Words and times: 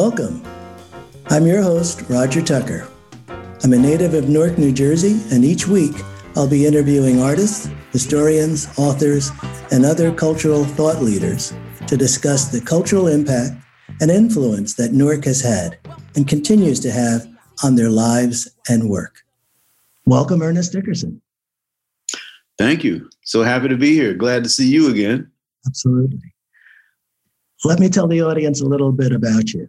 Welcome. 0.00 0.42
I'm 1.26 1.46
your 1.46 1.60
host, 1.60 2.08
Roger 2.08 2.40
Tucker. 2.40 2.88
I'm 3.62 3.74
a 3.74 3.78
native 3.78 4.14
of 4.14 4.30
Newark, 4.30 4.56
New 4.56 4.72
Jersey, 4.72 5.20
and 5.30 5.44
each 5.44 5.66
week 5.66 5.94
I'll 6.34 6.48
be 6.48 6.64
interviewing 6.64 7.20
artists, 7.20 7.68
historians, 7.92 8.66
authors, 8.78 9.30
and 9.70 9.84
other 9.84 10.10
cultural 10.10 10.64
thought 10.64 11.02
leaders 11.02 11.52
to 11.86 11.98
discuss 11.98 12.48
the 12.48 12.62
cultural 12.62 13.08
impact 13.08 13.62
and 14.00 14.10
influence 14.10 14.72
that 14.76 14.94
Newark 14.94 15.26
has 15.26 15.42
had 15.42 15.78
and 16.16 16.26
continues 16.26 16.80
to 16.80 16.90
have 16.90 17.28
on 17.62 17.74
their 17.74 17.90
lives 17.90 18.48
and 18.70 18.88
work. 18.88 19.20
Welcome, 20.06 20.40
Ernest 20.40 20.72
Dickerson. 20.72 21.20
Thank 22.56 22.84
you. 22.84 23.10
So 23.24 23.42
happy 23.42 23.68
to 23.68 23.76
be 23.76 23.92
here. 23.92 24.14
Glad 24.14 24.44
to 24.44 24.48
see 24.48 24.66
you 24.66 24.90
again. 24.90 25.30
Absolutely. 25.66 26.32
Let 27.66 27.78
me 27.78 27.90
tell 27.90 28.08
the 28.08 28.22
audience 28.22 28.62
a 28.62 28.66
little 28.66 28.92
bit 28.92 29.12
about 29.12 29.52
you. 29.52 29.68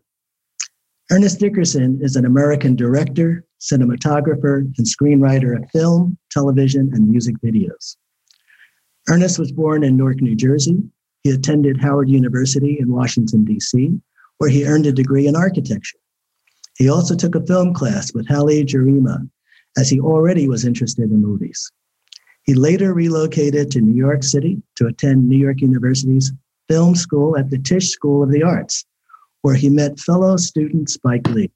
Ernest 1.12 1.40
Dickerson 1.40 2.00
is 2.02 2.16
an 2.16 2.24
American 2.24 2.74
director, 2.74 3.44
cinematographer, 3.60 4.60
and 4.78 4.88
screenwriter 4.88 5.62
of 5.62 5.70
film, 5.70 6.18
television, 6.32 6.90
and 6.94 7.10
music 7.10 7.36
videos. 7.44 7.98
Ernest 9.10 9.38
was 9.38 9.52
born 9.52 9.84
in 9.84 9.98
Newark, 9.98 10.22
New 10.22 10.38
Jersey. 10.38 10.82
He 11.24 11.32
attended 11.32 11.82
Howard 11.82 12.08
University 12.08 12.78
in 12.80 12.94
Washington, 12.94 13.44
D.C., 13.44 14.00
where 14.38 14.50
he 14.50 14.66
earned 14.66 14.86
a 14.86 14.94
degree 14.94 15.28
in 15.28 15.36
architecture. 15.36 15.98
He 16.78 16.88
also 16.88 17.14
took 17.14 17.36
a 17.36 17.46
film 17.46 17.74
class 17.74 18.14
with 18.14 18.30
Haile 18.30 18.64
Gerima, 18.64 19.30
as 19.78 19.90
he 19.90 20.00
already 20.00 20.48
was 20.48 20.64
interested 20.64 21.12
in 21.12 21.22
movies. 21.22 21.70
He 22.44 22.54
later 22.54 22.94
relocated 22.94 23.70
to 23.72 23.82
New 23.82 23.98
York 23.98 24.24
City 24.24 24.64
to 24.78 24.88
attend 24.88 25.28
New 25.28 25.38
York 25.38 25.60
University's 25.60 26.32
film 26.70 26.96
school 26.96 27.38
at 27.38 27.50
the 27.50 27.60
Tisch 27.60 27.90
School 27.90 28.24
of 28.24 28.32
the 28.32 28.44
Arts, 28.44 28.86
where 29.42 29.56
he 29.56 29.70
met 29.70 30.00
fellow 30.00 30.38
student 30.38 30.90
Spike 30.90 31.28
Lee. 31.30 31.52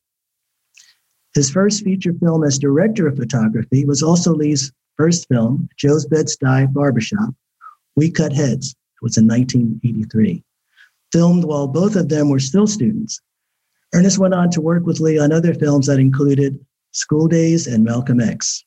His 1.34 1.50
first 1.50 1.84
feature 1.84 2.14
film 2.14 2.44
as 2.44 2.58
director 2.58 3.08
of 3.08 3.18
photography 3.18 3.86
was 3.86 4.02
also 4.02 4.34
Lee's 4.34 4.72
first 4.96 5.28
film, 5.28 5.68
Joe's 5.78 6.06
Bed-Stuy 6.06 6.72
Barbershop, 6.74 7.34
We 7.96 8.10
Cut 8.10 8.34
Heads. 8.34 8.72
It 8.72 9.04
was 9.04 9.18
in 9.18 9.28
1983. 9.28 10.44
Filmed 11.12 11.44
while 11.44 11.68
both 11.68 11.96
of 11.96 12.10
them 12.10 12.30
were 12.30 12.40
still 12.40 12.68
students. 12.68 13.20
Ernest 13.94 14.18
went 14.18 14.34
on 14.34 14.50
to 14.52 14.62
work 14.62 14.86
with 14.86 15.00
Lee 15.00 15.20
on 15.20 15.32
other 15.32 15.54
films 15.54 15.88
that 15.88 16.00
included 16.00 16.60
School 16.92 17.28
Days 17.28 17.68
and 17.68 17.84
Malcolm 17.84 18.22
X. 18.22 18.64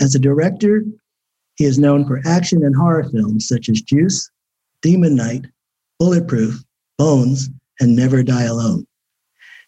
As 0.00 0.14
a 0.14 0.20
director, 0.20 0.84
he 1.56 1.64
is 1.64 1.78
known 1.78 2.06
for 2.06 2.22
action 2.24 2.64
and 2.64 2.74
horror 2.74 3.04
films 3.04 3.46
such 3.46 3.68
as 3.68 3.82
Juice, 3.82 4.30
Demon 4.82 5.14
Knight, 5.14 5.46
Bulletproof, 5.98 6.62
Bones, 6.98 7.50
and 7.80 7.96
Never 7.96 8.22
Die 8.22 8.42
Alone. 8.42 8.86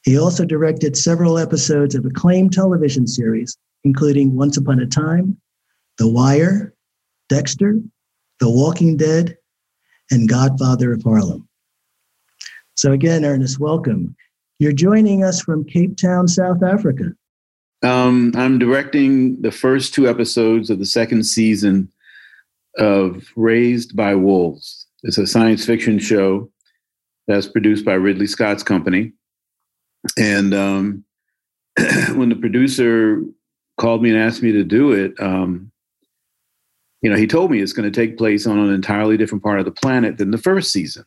He 0.02 0.18
also 0.18 0.44
directed 0.44 0.96
several 0.96 1.38
episodes 1.38 1.94
of 1.94 2.04
acclaimed 2.04 2.52
television 2.52 3.06
series, 3.06 3.56
including 3.84 4.36
Once 4.36 4.56
Upon 4.56 4.78
a 4.78 4.86
Time, 4.86 5.36
The 5.98 6.08
Wire, 6.08 6.74
Dexter, 7.28 7.80
The 8.38 8.50
Walking 8.50 8.96
Dead, 8.96 9.36
and 10.10 10.28
Godfather 10.28 10.92
of 10.92 11.02
Harlem. 11.02 11.48
So, 12.76 12.92
again, 12.92 13.24
Ernest, 13.24 13.58
welcome. 13.58 14.14
You're 14.58 14.72
joining 14.72 15.24
us 15.24 15.40
from 15.40 15.64
Cape 15.64 15.96
Town, 15.96 16.28
South 16.28 16.62
Africa. 16.62 17.12
Um, 17.82 18.32
I'm 18.36 18.58
directing 18.58 19.40
the 19.42 19.50
first 19.50 19.92
two 19.92 20.08
episodes 20.08 20.70
of 20.70 20.78
the 20.78 20.86
second 20.86 21.24
season 21.24 21.90
of 22.78 23.24
Raised 23.34 23.96
by 23.96 24.14
Wolves. 24.14 24.86
It's 25.02 25.18
a 25.18 25.26
science 25.26 25.64
fiction 25.64 25.98
show 25.98 26.50
that's 27.26 27.46
produced 27.46 27.84
by 27.84 27.94
Ridley 27.94 28.26
Scott's 28.26 28.62
company. 28.62 29.12
And 30.18 30.54
um, 30.54 31.04
when 32.14 32.28
the 32.28 32.36
producer 32.36 33.22
called 33.78 34.02
me 34.02 34.10
and 34.10 34.18
asked 34.18 34.42
me 34.42 34.52
to 34.52 34.64
do 34.64 34.92
it, 34.92 35.12
um, 35.20 35.70
you 37.02 37.10
know, 37.10 37.16
he 37.16 37.26
told 37.26 37.50
me 37.50 37.60
it's 37.60 37.72
going 37.72 37.90
to 37.90 38.00
take 38.00 38.16
place 38.18 38.46
on 38.46 38.58
an 38.58 38.72
entirely 38.72 39.16
different 39.16 39.44
part 39.44 39.58
of 39.58 39.64
the 39.64 39.70
planet 39.70 40.18
than 40.18 40.30
the 40.30 40.38
first 40.38 40.72
season. 40.72 41.04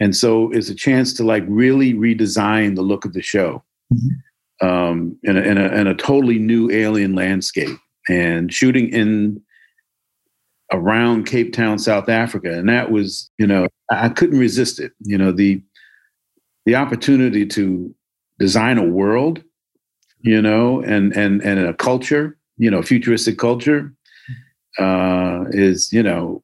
And 0.00 0.16
so 0.16 0.50
it's 0.52 0.68
a 0.68 0.74
chance 0.74 1.12
to 1.14 1.24
like 1.24 1.44
really 1.48 1.92
redesign 1.92 2.76
the 2.76 2.82
look 2.82 3.04
of 3.04 3.12
the 3.12 3.22
show. 3.22 3.64
Mm-hmm 3.92 4.16
um, 4.60 5.16
in, 5.22 5.36
a, 5.36 5.40
in, 5.40 5.58
a, 5.58 5.66
in 5.68 5.86
a 5.86 5.94
totally 5.94 6.38
new 6.38 6.70
alien 6.70 7.14
landscape 7.14 7.78
and 8.08 8.52
shooting 8.52 8.88
in 8.90 9.40
around 10.72 11.26
Cape 11.26 11.52
Town, 11.52 11.78
South 11.78 12.08
Africa. 12.08 12.52
And 12.52 12.68
that 12.68 12.90
was, 12.90 13.30
you 13.38 13.46
know, 13.46 13.68
I 13.90 14.08
couldn't 14.08 14.38
resist 14.38 14.78
it. 14.78 14.92
You 15.00 15.18
know, 15.18 15.32
the 15.32 15.62
the 16.66 16.74
opportunity 16.74 17.46
to 17.46 17.94
design 18.38 18.78
a 18.78 18.84
world, 18.84 19.42
you 20.20 20.42
know, 20.42 20.80
and 20.82 21.16
and 21.16 21.42
and 21.42 21.60
a 21.60 21.74
culture, 21.74 22.36
you 22.56 22.70
know, 22.70 22.82
futuristic 22.82 23.38
culture, 23.38 23.92
uh, 24.78 25.44
is, 25.50 25.92
you 25.92 26.02
know, 26.02 26.42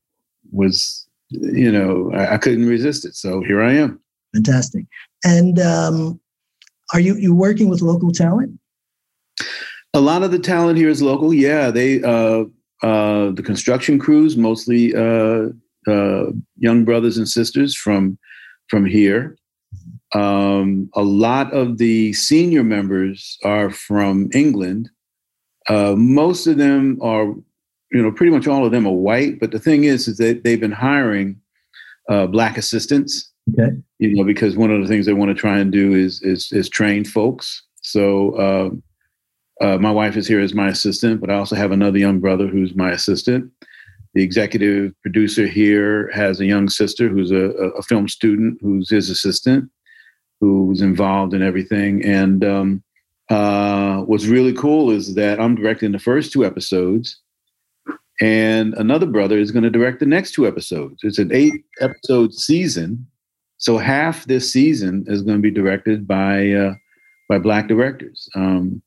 was, 0.53 1.07
you 1.29 1.71
know, 1.71 2.11
I, 2.15 2.35
I 2.35 2.39
couldn't 2.39 2.67
resist 2.67 3.05
it. 3.05 3.15
So 3.15 3.43
here 3.43 3.63
I 3.63 3.75
am. 3.75 4.01
Fantastic. 4.35 4.87
And 5.25 5.59
um, 5.59 6.21
are 6.93 7.01
you 7.01 7.17
you 7.17 7.35
working 7.35 7.69
with 7.69 7.83
local 7.83 8.13
talent? 8.13 8.59
A 9.93 10.01
lot 10.01 10.23
of 10.23 10.33
the 10.33 10.39
talent 10.39 10.79
here 10.79 10.89
is 10.89 11.03
local. 11.03 11.33
Yeah, 11.33 11.71
they 11.71 12.03
uh, 12.03 12.45
uh, 12.85 13.31
the 13.33 13.43
construction 13.43 13.99
crews 13.99 14.37
mostly 14.37 14.95
uh, 14.95 15.49
uh, 15.87 16.27
young 16.59 16.85
brothers 16.85 17.17
and 17.17 17.29
sisters 17.29 17.75
from 17.75 18.19
from 18.69 18.85
here. 18.85 19.37
Um, 20.15 20.89
a 20.95 21.03
lot 21.03 21.53
of 21.53 21.79
the 21.79 22.13
senior 22.13 22.63
members 22.63 23.39
are 23.43 23.71
from 23.71 24.29
England. 24.33 24.89
Uh, 25.69 25.95
most 25.97 26.47
of 26.47 26.59
them 26.59 26.99
are, 27.03 27.25
you 27.91 28.03
know, 28.03 28.13
pretty 28.13 28.31
much 28.31 28.47
all 28.47 28.65
of 28.65 28.71
them 28.71 28.87
are 28.87 28.93
white. 28.93 29.41
But 29.41 29.51
the 29.51 29.59
thing 29.59 29.85
is, 29.85 30.07
is 30.07 30.19
that 30.19 30.45
they've 30.45 30.61
been 30.61 30.71
hiring 30.71 31.41
uh, 32.09 32.27
black 32.27 32.57
assistants 32.57 33.33
Okay. 33.53 33.77
You 33.99 34.15
know, 34.15 34.25
because 34.25 34.57
one 34.57 34.71
of 34.71 34.81
the 34.81 34.89
things 34.89 35.07
they 35.07 35.13
want 35.13 35.29
to 35.29 35.35
try 35.35 35.59
and 35.59 35.71
do 35.71 35.93
is 35.95 36.23
is, 36.23 36.51
is 36.53 36.69
train 36.69 37.05
folks. 37.05 37.63
So 37.83 38.81
uh, 39.61 39.79
my 39.79 39.91
wife 39.91 40.17
is 40.17 40.27
here 40.27 40.41
as 40.41 40.55
my 40.55 40.69
assistant, 40.69 41.21
but 41.21 41.31
I 41.31 41.35
also 41.35 41.57
have 41.57 41.73
another 41.73 41.99
young 41.99 42.21
brother 42.21 42.47
who's 42.47 42.75
my 42.75 42.91
assistant. 42.91 43.51
The 44.15 44.23
executive 44.23 44.93
producer 45.03 45.47
here 45.47 46.11
has 46.13 46.41
a 46.41 46.47
young 46.47 46.69
sister 46.69 47.09
who's 47.09 47.31
a, 47.31 47.51
a 47.77 47.83
film 47.83 48.09
student 48.09 48.59
who's 48.61 48.91
his 48.91 49.11
assistant, 49.11 49.71
who's 50.41 50.81
involved 50.81 51.35
in 51.35 51.43
everything. 51.43 52.05
And 52.05 52.45
um, 52.45 52.83
uh, 53.31 54.03
what's 54.03 54.27
really 54.27 54.53
cool 54.53 54.91
is 54.91 55.15
that 55.15 55.41
I'm 55.41 55.57
directing 55.57 55.93
the 55.93 55.99
first 55.99 56.33
two 56.33 56.45
episodes, 56.45 57.21
and 58.21 58.75
another 58.75 59.07
brother 59.07 59.39
is 59.39 59.51
going 59.51 59.65
to 59.65 59.71
direct 59.71 60.01
the 60.01 60.07
next 60.07 60.33
two 60.33 60.47
episodes. 60.47 61.01
It's 61.03 61.19
an 61.19 61.33
eight 61.33 61.65
episode 61.81 62.35
season 62.35 63.07
so 63.65 63.79
half 63.79 64.27
this 64.27 64.53
season 64.53 65.05
is 65.07 65.23
going 65.23 65.39
to 65.39 65.43
be 65.43 65.51
directed 65.51 66.07
by 66.07 66.51
uh, 66.51 66.75
by 67.31 67.39
black 67.39 67.67
directors. 67.67 68.29
Um, 68.35 68.83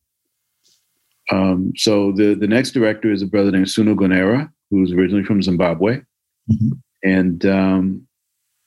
um, 1.32 1.74
so 1.76 2.12
the 2.12 2.34
the 2.34 2.48
next 2.48 2.72
director 2.72 3.12
is 3.12 3.22
a 3.22 3.28
brother 3.28 3.52
named 3.52 3.68
Sunu 3.68 3.96
Gonera, 3.96 4.50
who's 4.70 4.92
originally 4.92 5.24
from 5.24 5.42
Zimbabwe, 5.42 6.02
mm-hmm. 6.52 6.72
and 7.04 7.46
um, 7.46 8.08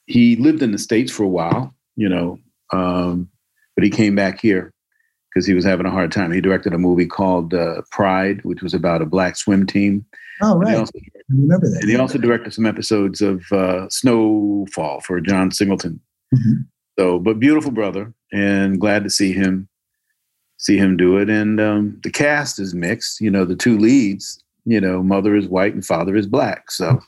he 0.05 0.35
lived 0.35 0.61
in 0.61 0.71
the 0.71 0.77
states 0.77 1.11
for 1.11 1.23
a 1.23 1.27
while, 1.27 1.73
you 1.95 2.09
know, 2.09 2.37
um, 2.73 3.29
but 3.75 3.83
he 3.83 3.89
came 3.89 4.15
back 4.15 4.39
here 4.39 4.73
because 5.29 5.47
he 5.47 5.53
was 5.53 5.65
having 5.65 5.85
a 5.85 5.91
hard 5.91 6.11
time. 6.11 6.31
He 6.31 6.41
directed 6.41 6.73
a 6.73 6.77
movie 6.77 7.05
called 7.05 7.53
uh, 7.53 7.81
Pride, 7.91 8.43
which 8.43 8.61
was 8.61 8.73
about 8.73 9.01
a 9.01 9.05
black 9.05 9.37
swim 9.37 9.65
team. 9.65 10.05
Oh, 10.41 10.57
right. 10.57 10.75
Also, 10.75 10.91
I 10.97 11.19
remember 11.29 11.69
that. 11.69 11.81
And 11.81 11.89
he 11.89 11.95
also 11.95 12.17
directed 12.17 12.53
some 12.53 12.65
episodes 12.65 13.21
of 13.21 13.49
uh, 13.51 13.87
Snowfall 13.89 15.01
for 15.01 15.21
John 15.21 15.51
Singleton. 15.51 15.99
Mm-hmm. 16.33 16.61
So, 16.99 17.19
but 17.19 17.39
beautiful 17.39 17.71
brother, 17.71 18.13
and 18.33 18.79
glad 18.79 19.03
to 19.03 19.09
see 19.09 19.31
him 19.31 19.69
see 20.61 20.77
him 20.77 20.95
do 20.95 21.17
it. 21.17 21.29
And 21.29 21.59
um, 21.59 21.99
the 22.03 22.11
cast 22.11 22.59
is 22.59 22.73
mixed. 22.73 23.19
You 23.19 23.29
know, 23.29 23.43
the 23.43 23.55
two 23.55 23.77
leads. 23.77 24.41
You 24.65 24.79
know, 24.79 25.01
mother 25.03 25.35
is 25.35 25.47
white 25.47 25.73
and 25.73 25.85
father 25.85 26.15
is 26.15 26.27
black. 26.27 26.69
So, 26.69 26.99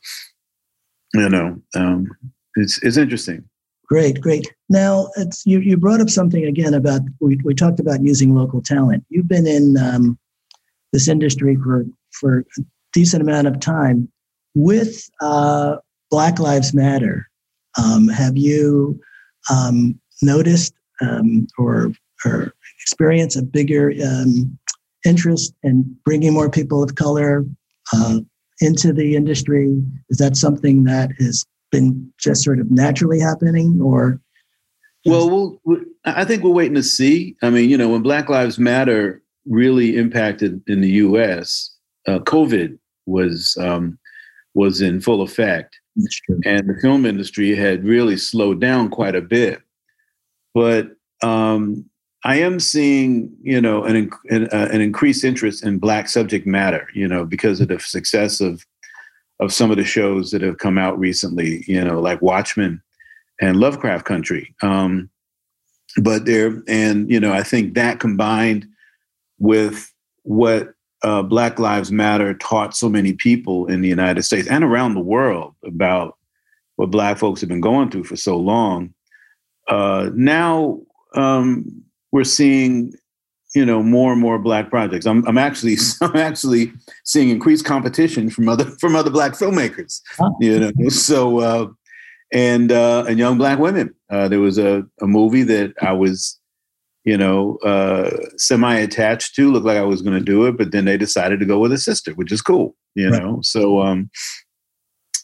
you 1.14 1.30
know, 1.30 1.62
um, 1.76 2.10
it's 2.56 2.82
it's 2.84 2.98
interesting. 2.98 3.44
Great, 3.88 4.20
great. 4.20 4.52
Now, 4.70 5.10
it's, 5.18 5.46
you 5.46 5.60
you 5.60 5.78
brought 5.78 6.02
up 6.02 6.10
something 6.10 6.44
again 6.46 6.74
about 6.74 7.02
we 7.22 7.40
we 7.44 7.54
talked 7.54 7.80
about 7.80 8.02
using 8.02 8.34
local 8.34 8.62
talent. 8.62 9.06
You've 9.10 9.28
been 9.28 9.46
in 9.46 9.78
um, 9.78 10.18
this 10.92 11.08
industry 11.08 11.56
for 11.56 11.86
for 12.12 12.40
a 12.58 12.62
decent 12.92 13.22
amount 13.22 13.48
of 13.48 13.60
time 13.60 14.12
with 14.56 15.10
uh, 15.22 15.78
Black 16.10 16.40
Lives 16.40 16.74
Matter. 16.74 17.30
Um, 17.78 18.08
have 18.08 18.38
you 18.38 19.00
um, 19.52 20.00
noticed 20.22 20.74
um, 21.02 21.48
or, 21.58 21.92
or 22.26 22.54
experience 22.84 23.36
a 23.36 23.44
bigger 23.44 23.94
um, 24.06 24.58
interest 25.06 25.54
in 25.64 25.98
bringing 26.06 26.34
more 26.34 26.50
people 26.50 26.84
of 26.84 26.96
color 26.96 27.46
uh, 27.94 28.20
into 28.60 28.94
the 28.94 29.16
industry? 29.16 29.82
Is 30.10 30.18
that 30.18 30.36
something 30.36 30.84
that 30.84 31.12
has 31.20 31.46
been 31.72 32.14
just 32.20 32.44
sort 32.44 32.60
of 32.60 32.70
naturally 32.72 33.20
happening, 33.20 33.80
or 33.82 34.22
Well, 35.06 35.60
we'll, 35.66 35.82
I 36.06 36.24
think 36.24 36.44
we're 36.44 36.52
waiting 36.52 36.76
to 36.76 36.84
see. 36.84 37.36
I 37.42 37.50
mean, 37.50 37.70
you 37.70 37.78
know, 37.78 37.90
when 37.90 38.04
Black 38.04 38.30
Lives 38.30 38.60
Matter 38.60 39.22
really 39.46 39.98
impacted 39.98 40.62
in 40.68 40.82
the 40.82 40.92
U.S., 40.92 41.76
uh, 42.08 42.20
COVID 42.20 42.78
was 43.06 43.58
um, 43.60 43.98
was 44.54 44.82
in 44.82 45.02
full 45.02 45.22
effect, 45.22 45.80
and 46.46 46.70
the 46.70 46.78
film 46.82 47.06
industry 47.06 47.56
had 47.56 47.84
really 47.84 48.18
slowed 48.18 48.62
down 48.62 48.90
quite 48.90 49.16
a 49.16 49.22
bit. 49.22 49.62
But 50.54 50.92
um, 51.24 51.90
I 52.26 52.38
am 52.38 52.60
seeing, 52.60 53.36
you 53.42 53.60
know, 53.60 53.84
an 53.84 54.10
an, 54.30 54.48
uh, 54.48 54.70
an 54.72 54.82
increased 54.82 55.24
interest 55.24 55.64
in 55.64 55.80
Black 55.80 56.08
subject 56.08 56.48
matter, 56.48 56.88
you 56.94 57.08
know, 57.08 57.26
because 57.26 57.60
of 57.60 57.68
the 57.68 57.80
success 57.80 58.40
of 58.40 58.66
of 59.40 59.52
some 59.52 59.72
of 59.72 59.78
the 59.78 59.84
shows 59.84 60.32
that 60.32 60.42
have 60.42 60.58
come 60.58 60.78
out 60.78 60.98
recently, 60.98 61.64
you 61.68 61.84
know, 61.84 62.00
like 62.00 62.22
Watchmen 62.22 62.82
and 63.42 63.58
Lovecraft 63.58 64.06
Country. 64.06 64.56
Um, 64.62 65.10
but 66.02 66.26
there, 66.26 66.62
and 66.68 67.10
you 67.10 67.20
know, 67.20 67.34
I 67.34 67.44
think 67.44 67.74
that 67.74 68.00
combined 68.00 68.68
with 69.38 69.92
what 70.24 70.74
uh, 71.04 71.22
Black 71.22 71.60
Lives 71.60 71.92
Matter 71.92 72.34
taught 72.36 72.76
so 72.76 72.88
many 72.88 73.14
people 73.14 73.68
in 73.68 73.82
the 73.82 73.90
United 73.90 74.24
States 74.24 74.48
and 74.48 74.64
around 74.64 74.94
the 74.94 75.02
world 75.02 75.54
about 75.66 76.18
what 76.78 76.92
Black 76.92 77.18
folks 77.18 77.42
have 77.42 77.50
been 77.50 77.62
going 77.62 77.92
through 77.92 78.06
for 78.06 78.16
so 78.16 78.38
long. 78.38 78.94
Uh, 79.68 80.10
now 80.14 80.80
um, 81.16 81.84
we're 82.14 82.24
seeing, 82.24 82.94
you 83.54 83.66
know, 83.66 83.84
more 83.84 84.14
and 84.14 84.22
more 84.22 84.40
Black 84.40 84.70
projects. 84.70 85.06
I'm, 85.06 85.28
I'm 85.28 85.38
actually, 85.38 85.76
I'm 86.02 86.16
actually 86.16 86.72
seeing 87.04 87.30
increased 87.30 87.66
competition 87.66 88.30
from 88.30 88.48
other 88.48 88.66
from 88.80 88.96
other 88.96 89.10
Black 89.10 89.34
filmmakers. 89.34 90.00
You 90.40 90.60
know, 90.60 90.90
so 90.90 91.40
uh, 91.40 91.68
and 92.32 92.72
uh, 92.72 93.04
and 93.10 93.20
young 93.20 93.38
Black 93.38 93.60
women. 93.60 93.94
Uh, 94.10 94.30
there 94.30 94.40
was 94.40 94.58
a, 94.58 94.84
a 95.02 95.08
movie 95.08 95.44
that 95.44 95.74
I 95.82 95.92
was 95.92 96.40
you 97.06 97.18
know, 97.18 97.58
uh, 97.58 98.10
semi 98.38 98.76
attached 98.76 99.36
to, 99.36 99.52
looked 99.52 99.66
like 99.66 99.78
I 99.78 99.84
was 99.84 100.02
going 100.02 100.18
to 100.18 100.24
do 100.24 100.46
it, 100.46 100.58
but 100.58 100.72
then 100.72 100.86
they 100.86 100.96
decided 100.96 101.40
to 101.42 101.46
go 101.46 101.60
with 101.60 101.74
a 101.74 101.78
sister, 101.78 102.14
which 102.14 102.32
is 102.32 102.42
cool, 102.42 102.76
you 102.96 103.10
right. 103.10 103.22
know. 103.22 103.40
So, 103.42 103.82
um, 103.82 104.10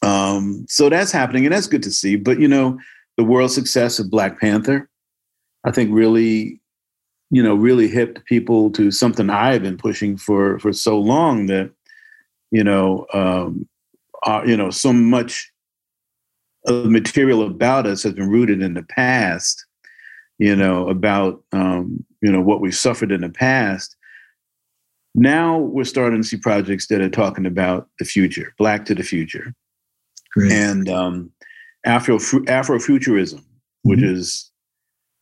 um, 0.02 0.66
so 0.68 0.90
that's 0.90 1.14
happening, 1.14 1.46
and 1.46 1.54
that's 1.54 1.68
good 1.68 1.84
to 1.84 1.92
see. 1.92 2.18
But 2.18 2.40
you 2.40 2.50
know, 2.50 2.78
the 3.18 3.24
world 3.24 3.52
success 3.52 3.98
of 3.98 4.12
Black 4.12 4.40
Panther, 4.40 4.90
I 5.66 5.72
think, 5.72 5.92
really, 5.94 6.59
you 7.32 7.44
know, 7.44 7.56
really 7.56 7.88
hipped 7.88 8.26
people 8.26 8.72
to 8.72 8.92
something 8.92 9.30
I've 9.30 9.64
been 9.64 9.78
pushing 9.78 10.18
for 10.18 10.60
for 10.60 10.74
so 10.74 11.00
long 11.00 11.46
that, 11.48 11.72
you 12.52 12.64
know, 12.64 13.06
um, 13.14 13.68
uh, 14.26 14.42
you 14.46 14.58
know, 14.58 14.70
so 14.70 14.92
much 14.92 15.52
of 16.66 16.84
the 16.84 16.90
material 16.90 17.44
about 17.44 17.88
us 17.88 18.04
has 18.04 18.14
been 18.14 18.30
rooted 18.30 18.62
in 18.62 18.74
the 18.74 18.84
past 18.84 19.66
you 20.40 20.56
know, 20.56 20.88
about 20.88 21.44
um, 21.52 22.04
you 22.22 22.32
know 22.32 22.42
what 22.42 22.62
we've 22.62 22.76
suffered 22.76 23.12
in 23.12 23.22
the 23.22 23.30
past. 23.30 23.96
Now 25.14 25.58
we're 25.58 25.84
starting 25.84 26.22
to 26.22 26.28
see 26.28 26.38
projects 26.38 26.88
that 26.88 27.02
are 27.02 27.10
talking 27.10 27.46
about 27.46 27.88
the 28.00 28.06
future, 28.06 28.54
Black 28.58 28.86
to 28.86 28.96
the 28.96 29.04
future, 29.04 29.54
Great. 30.32 30.52
and 30.52 30.90
um, 30.90 31.32
Afro 31.86 32.18
Afrofuturism, 32.18 33.36
mm-hmm. 33.36 33.90
which 33.90 34.02
is 34.02 34.50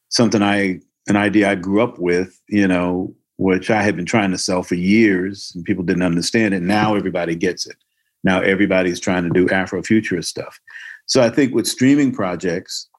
something 0.10 0.44
I 0.44 0.80
an 1.08 1.16
idea 1.16 1.50
I 1.50 1.56
grew 1.56 1.82
up 1.82 2.00
with, 2.00 2.40
you 2.48 2.68
know, 2.68 3.14
which 3.38 3.70
I 3.70 3.84
had 3.84 3.96
been 3.96 4.06
trying 4.06 4.32
to 4.32 4.38
sell 4.38 4.64
for 4.64 4.76
years, 4.76 5.52
and 5.56 5.64
people 5.64 5.84
didn't 5.84 6.04
understand 6.04 6.54
it. 6.54 6.62
Now 6.62 6.96
everybody 6.96 7.36
gets 7.36 7.68
it. 7.68 7.78
Now 8.24 8.42
everybody's 8.42 9.00
trying 9.00 9.24
to 9.24 9.30
do 9.30 9.46
Afrofuturist 9.48 10.26
stuff. 10.26 10.60
So 11.06 11.22
I 11.22 11.30
think 11.30 11.54
with 11.54 11.68
streaming 11.68 12.12
projects, 12.12 12.90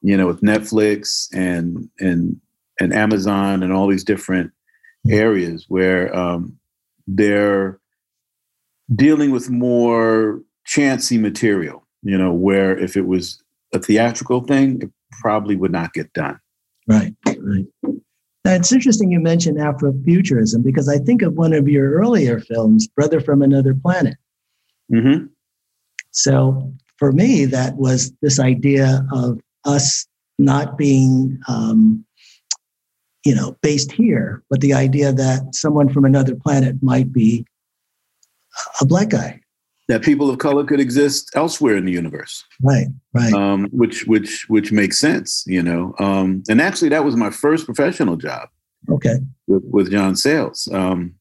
you 0.00 0.16
know, 0.16 0.26
with 0.26 0.40
Netflix 0.40 1.28
and 1.34 1.88
and 1.98 2.40
and 2.80 2.94
Amazon 2.94 3.62
and 3.62 3.72
all 3.72 3.88
these 3.88 4.04
different 4.04 4.52
areas 5.10 5.66
where 5.68 6.14
um, 6.16 6.56
they're 7.06 7.80
dealing 8.94 9.30
with 9.30 9.50
more 9.50 10.40
chancy 10.64 11.18
material. 11.18 11.84
You 12.02 12.16
know, 12.16 12.32
where 12.32 12.78
if 12.78 12.96
it 12.96 13.06
was 13.06 13.42
a 13.74 13.80
theatrical 13.80 14.42
thing, 14.42 14.80
it 14.82 14.90
probably 15.20 15.56
would 15.56 15.72
not 15.72 15.92
get 15.92 16.12
done. 16.12 16.38
Right, 16.86 17.14
right. 17.48 17.66
Now, 18.44 18.54
it's 18.54 18.72
interesting 18.72 19.10
you 19.10 19.20
mentioned 19.20 19.58
Afrofuturism 19.58 20.64
because 20.64 20.88
I 20.88 20.98
think 20.98 21.22
of 21.22 21.34
one 21.34 21.52
of 21.52 21.68
your 21.68 21.92
earlier 21.92 22.40
films, 22.40 22.86
Brother 22.88 23.20
from 23.20 23.42
Another 23.42 23.74
Planet. 23.74 24.16
Mm-hmm. 24.92 25.26
So 26.12 26.72
for 26.98 27.12
me, 27.12 27.44
that 27.46 27.76
was 27.76 28.12
this 28.22 28.40
idea 28.40 29.06
of 29.12 29.40
us 29.64 30.06
not 30.38 30.78
being 30.78 31.38
um, 31.48 32.04
you 33.24 33.34
know 33.34 33.56
based 33.62 33.92
here 33.92 34.42
but 34.48 34.60
the 34.60 34.72
idea 34.72 35.12
that 35.12 35.54
someone 35.54 35.88
from 35.88 36.04
another 36.04 36.34
planet 36.34 36.76
might 36.82 37.12
be 37.12 37.44
a 38.80 38.86
black 38.86 39.10
guy 39.10 39.40
that 39.88 40.02
people 40.02 40.28
of 40.28 40.38
color 40.38 40.64
could 40.64 40.80
exist 40.80 41.30
elsewhere 41.34 41.76
in 41.76 41.84
the 41.84 41.92
universe. 41.92 42.44
Right 42.62 42.88
right. 43.14 43.32
Um, 43.32 43.68
which 43.72 44.06
which 44.06 44.46
which 44.48 44.70
makes 44.72 44.98
sense 44.98 45.44
you 45.46 45.62
know? 45.62 45.94
Um, 45.98 46.42
and 46.48 46.60
actually 46.60 46.90
that 46.90 47.04
was 47.04 47.16
my 47.16 47.30
first 47.30 47.66
professional 47.66 48.16
job. 48.16 48.48
Okay. 48.90 49.16
With, 49.46 49.64
with 49.64 49.90
john 49.90 50.16
sayles. 50.16 50.68
Um, 50.72 51.14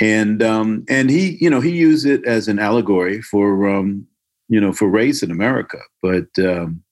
and 0.00 0.42
um, 0.42 0.84
and 0.88 1.10
he 1.10 1.36
you 1.40 1.50
know 1.50 1.60
he 1.60 1.72
used 1.72 2.06
it 2.06 2.24
as 2.24 2.48
an 2.48 2.58
allegory 2.58 3.20
for 3.20 3.68
um, 3.68 4.06
you 4.48 4.60
know 4.60 4.72
for 4.72 4.88
race 4.88 5.22
in 5.22 5.30
america. 5.30 5.78
But 6.02 6.28
um, 6.38 6.82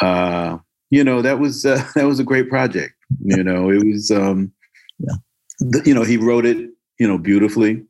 uh, 0.00 0.58
you 0.90 1.04
know 1.04 1.22
that 1.22 1.38
was 1.38 1.64
uh, 1.64 1.84
that 1.94 2.06
was 2.06 2.18
a 2.18 2.24
great 2.24 2.48
project. 2.48 2.94
You 3.20 3.42
know, 3.44 3.70
it 3.70 3.84
was 3.84 4.10
um, 4.10 4.52
yeah. 4.98 5.14
the, 5.60 5.82
you 5.84 5.94
know 5.94 6.02
he 6.02 6.16
wrote 6.16 6.46
it 6.46 6.70
you 6.98 7.08
know 7.08 7.18
beautifully. 7.18 7.84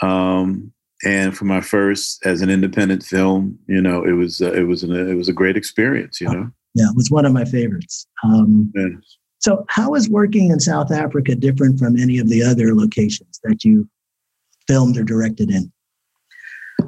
Um, 0.00 0.72
and 1.04 1.36
for 1.36 1.44
my 1.44 1.60
first 1.60 2.24
as 2.24 2.42
an 2.42 2.50
independent 2.50 3.02
film, 3.02 3.58
you 3.66 3.80
know, 3.80 4.04
it 4.04 4.12
was 4.12 4.40
uh, 4.40 4.52
it 4.52 4.64
was 4.64 4.82
an, 4.82 4.92
it 4.92 5.14
was 5.14 5.28
a 5.28 5.32
great 5.32 5.56
experience. 5.56 6.20
You 6.20 6.28
know, 6.28 6.50
yeah, 6.74 6.88
it 6.88 6.96
was 6.96 7.10
one 7.10 7.26
of 7.26 7.32
my 7.32 7.44
favorites. 7.44 8.06
Um, 8.24 8.72
yeah. 8.74 8.88
So, 9.38 9.64
how 9.68 9.94
is 9.94 10.08
working 10.08 10.50
in 10.50 10.60
South 10.60 10.92
Africa 10.92 11.34
different 11.34 11.78
from 11.78 11.98
any 11.98 12.18
of 12.18 12.28
the 12.28 12.42
other 12.42 12.74
locations 12.74 13.40
that 13.42 13.64
you 13.64 13.88
filmed 14.68 14.96
or 14.96 15.02
directed 15.02 15.50
in? 15.50 15.72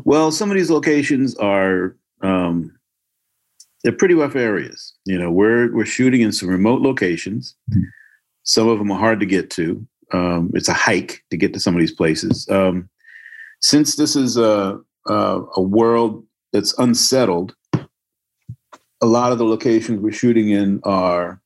Well, 0.05 0.31
some 0.31 0.51
of 0.51 0.57
these 0.57 0.71
locations 0.71 1.35
are 1.37 1.97
um, 2.23 2.77
they're 3.83 3.93
pretty 3.93 4.15
rough 4.15 4.37
areas. 4.37 4.95
You 5.05 5.19
know, 5.19 5.31
we're 5.31 5.75
we're 5.75 5.85
shooting 5.85 6.21
in 6.21 6.33
some 6.33 6.49
remote 6.49 6.81
locations. 6.81 7.57
Mm-hmm. 7.71 7.83
Some 8.45 8.69
of 8.69 8.79
them 8.79 8.93
are 8.93 8.99
hard 8.99 9.21
to 9.21 9.27
get 9.27 9.51
to. 9.51 9.87
Um, 10.13 10.51
it's 10.55 10.69
a 10.69 10.75
hike 10.75 11.25
to 11.31 11.37
get 11.37 11.53
to 11.55 11.61
some 11.61 11.75
of 11.75 11.81
these 11.81 11.95
places. 11.95 12.49
Um, 12.49 12.89
since 13.65 13.97
this 13.97 14.15
is 14.15 14.37
a, 14.37 14.79
a, 15.07 15.41
a 15.57 15.63
world 15.63 16.23
that's 16.53 16.79
unsettled, 16.79 17.57
a 17.73 19.07
lot 19.07 19.33
of 19.33 19.39
the 19.39 19.47
locations 19.47 20.01
we're 20.01 20.13
shooting 20.13 20.51
in 20.51 20.83
are 20.85 21.41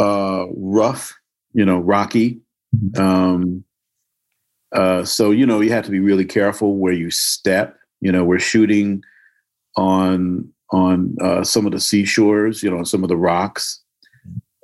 uh, 0.00 0.46
rough, 0.56 1.14
you 1.52 1.64
know, 1.64 1.78
rocky. 1.78 2.40
Mm-hmm. 2.76 3.00
Um, 3.00 3.64
uh, 4.72 5.04
so 5.04 5.30
you 5.30 5.46
know 5.46 5.60
you 5.60 5.70
have 5.70 5.84
to 5.84 5.92
be 5.92 6.00
really 6.00 6.24
careful 6.24 6.78
where 6.78 6.92
you 6.92 7.08
step. 7.12 7.76
You 8.00 8.10
know, 8.10 8.24
we're 8.24 8.40
shooting 8.40 9.04
on 9.76 10.52
on 10.72 11.14
uh, 11.20 11.44
some 11.44 11.64
of 11.64 11.70
the 11.70 11.78
seashores, 11.80 12.60
you 12.60 12.70
know, 12.72 12.82
some 12.82 13.04
of 13.04 13.08
the 13.08 13.16
rocks. 13.16 13.80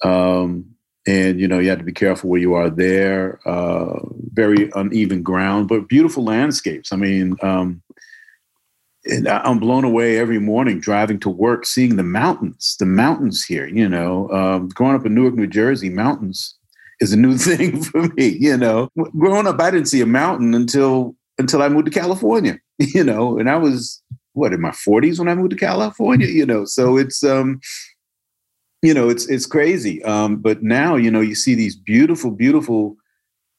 Um, 0.03 0.75
and 1.09 1.41
you 1.41 1.49
know, 1.49 1.59
you 1.59 1.71
have 1.71 1.79
to 1.79 1.85
be 1.85 1.93
careful 1.93 2.29
where 2.29 2.41
you 2.41 2.53
are 2.53 2.69
there. 2.69 3.41
Uh, 3.49 3.99
very 4.35 4.71
uneven 4.75 5.23
ground, 5.23 5.67
but 5.67 5.89
beautiful 5.89 6.23
landscapes. 6.23 6.93
I 6.93 6.97
mean, 6.97 7.35
um, 7.41 7.83
I'm 9.27 9.59
blown 9.59 9.85
away 9.85 10.19
every 10.19 10.39
morning 10.39 10.81
driving 10.81 11.19
to 11.21 11.31
work, 11.31 11.65
seeing 11.65 11.97
the 11.97 12.03
mountains. 12.03 12.77
The 12.79 12.85
mountains 12.85 13.43
here, 13.43 13.67
you 13.67 13.89
know, 13.89 14.31
um, 14.31 14.69
growing 14.69 14.97
up 14.97 15.07
in 15.07 15.15
Newark, 15.15 15.35
New 15.35 15.47
Jersey, 15.47 15.89
mountains 15.89 16.55
is 17.01 17.15
a 17.15 17.17
new 17.17 17.39
thing 17.49 17.83
for 17.83 18.03
me. 18.09 18.29
You 18.29 18.59
know, 18.59 18.91
growing 19.19 19.47
up, 19.47 19.59
I 19.61 19.71
didn't 19.71 19.89
see 19.89 20.03
a 20.03 20.07
mountain 20.07 20.53
until 20.53 21.17
until 21.39 21.63
I 21.63 21.71
moved 21.71 21.87
to 21.87 22.01
California. 22.01 22.59
You 22.81 23.03
know, 23.03 23.41
and 23.41 23.51
I 23.51 23.57
was 23.57 24.01
what 24.35 24.53
in 24.53 24.61
my 24.61 24.71
40s 24.71 25.19
when 25.19 25.27
I 25.27 25.35
moved 25.35 25.51
to 25.51 25.57
California, 25.57 26.29
you 26.29 26.47
know. 26.47 26.65
So 26.65 26.97
it's 26.97 27.25
um 27.25 27.61
you 28.83 28.95
know, 28.95 29.09
it's 29.09 29.27
it's 29.29 29.47
crazy. 29.47 30.03
Um 30.05 30.37
but 30.37 30.63
now, 30.63 30.97
you 30.97 31.11
know, 31.11 31.21
you 31.21 31.35
see 31.35 31.55
these 31.55 31.77
beautiful 31.77 32.31
beautiful 32.31 32.97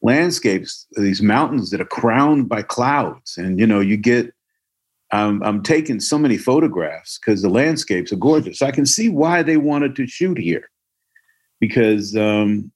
landscapes, 0.01 0.87
these 0.91 1.21
mountains 1.21 1.71
that 1.71 1.81
are 1.81 1.85
crowned 1.85 2.47
by 2.47 2.61
clouds 2.61 3.37
and 3.37 3.59
you 3.59 3.67
know, 3.67 3.79
you 3.79 3.97
get 3.97 4.33
um, 5.11 5.41
I'm 5.43 5.63
taking 5.63 5.99
so 5.99 6.19
many 6.19 6.37
photographs 6.37 7.17
because 7.17 7.41
the 7.41 7.49
landscapes 7.49 8.13
are 8.13 8.17
gorgeous. 8.17 8.59
So 8.59 8.67
I 8.67 8.71
can 8.71 8.85
see 8.85 9.09
why 9.09 9.41
they 9.41 9.57
wanted 9.57 9.95
to 9.95 10.05
shoot 10.05 10.37
here 10.37 10.69
because 11.59 12.15
um 12.15 12.71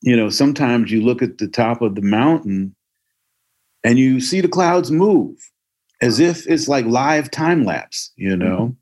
you 0.00 0.16
know, 0.16 0.30
sometimes 0.30 0.92
you 0.92 1.02
look 1.02 1.22
at 1.22 1.38
the 1.38 1.48
top 1.48 1.82
of 1.82 1.96
the 1.96 2.02
mountain 2.02 2.74
and 3.84 3.98
you 3.98 4.20
see 4.20 4.40
the 4.40 4.48
clouds 4.48 4.90
move 4.90 5.36
as 6.00 6.20
if 6.20 6.46
it's 6.46 6.68
like 6.68 6.86
live 6.86 7.30
time 7.30 7.64
lapse, 7.64 8.12
you 8.16 8.36
know. 8.36 8.76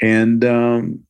and 0.00 0.44
um, 0.44 1.04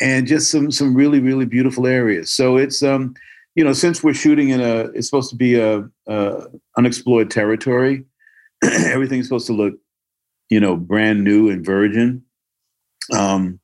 and 0.00 0.26
just 0.26 0.50
some 0.50 0.70
some 0.70 0.94
really 0.94 1.20
really 1.20 1.46
beautiful 1.46 1.86
areas. 1.86 2.32
So 2.32 2.56
it's 2.56 2.82
um, 2.82 3.14
you 3.54 3.64
know 3.64 3.72
since 3.72 4.02
we're 4.02 4.14
shooting 4.14 4.50
in 4.50 4.60
a 4.60 4.90
it's 4.94 5.06
supposed 5.06 5.30
to 5.30 5.36
be 5.36 5.56
a, 5.56 5.88
a 6.06 6.44
unexplored 6.76 7.30
territory, 7.30 8.04
everything's 8.64 9.26
supposed 9.26 9.46
to 9.48 9.52
look 9.52 9.74
you 10.50 10.60
know 10.60 10.76
brand 10.76 11.24
new 11.24 11.50
and 11.50 11.64
virgin. 11.64 12.22
Um, 13.16 13.60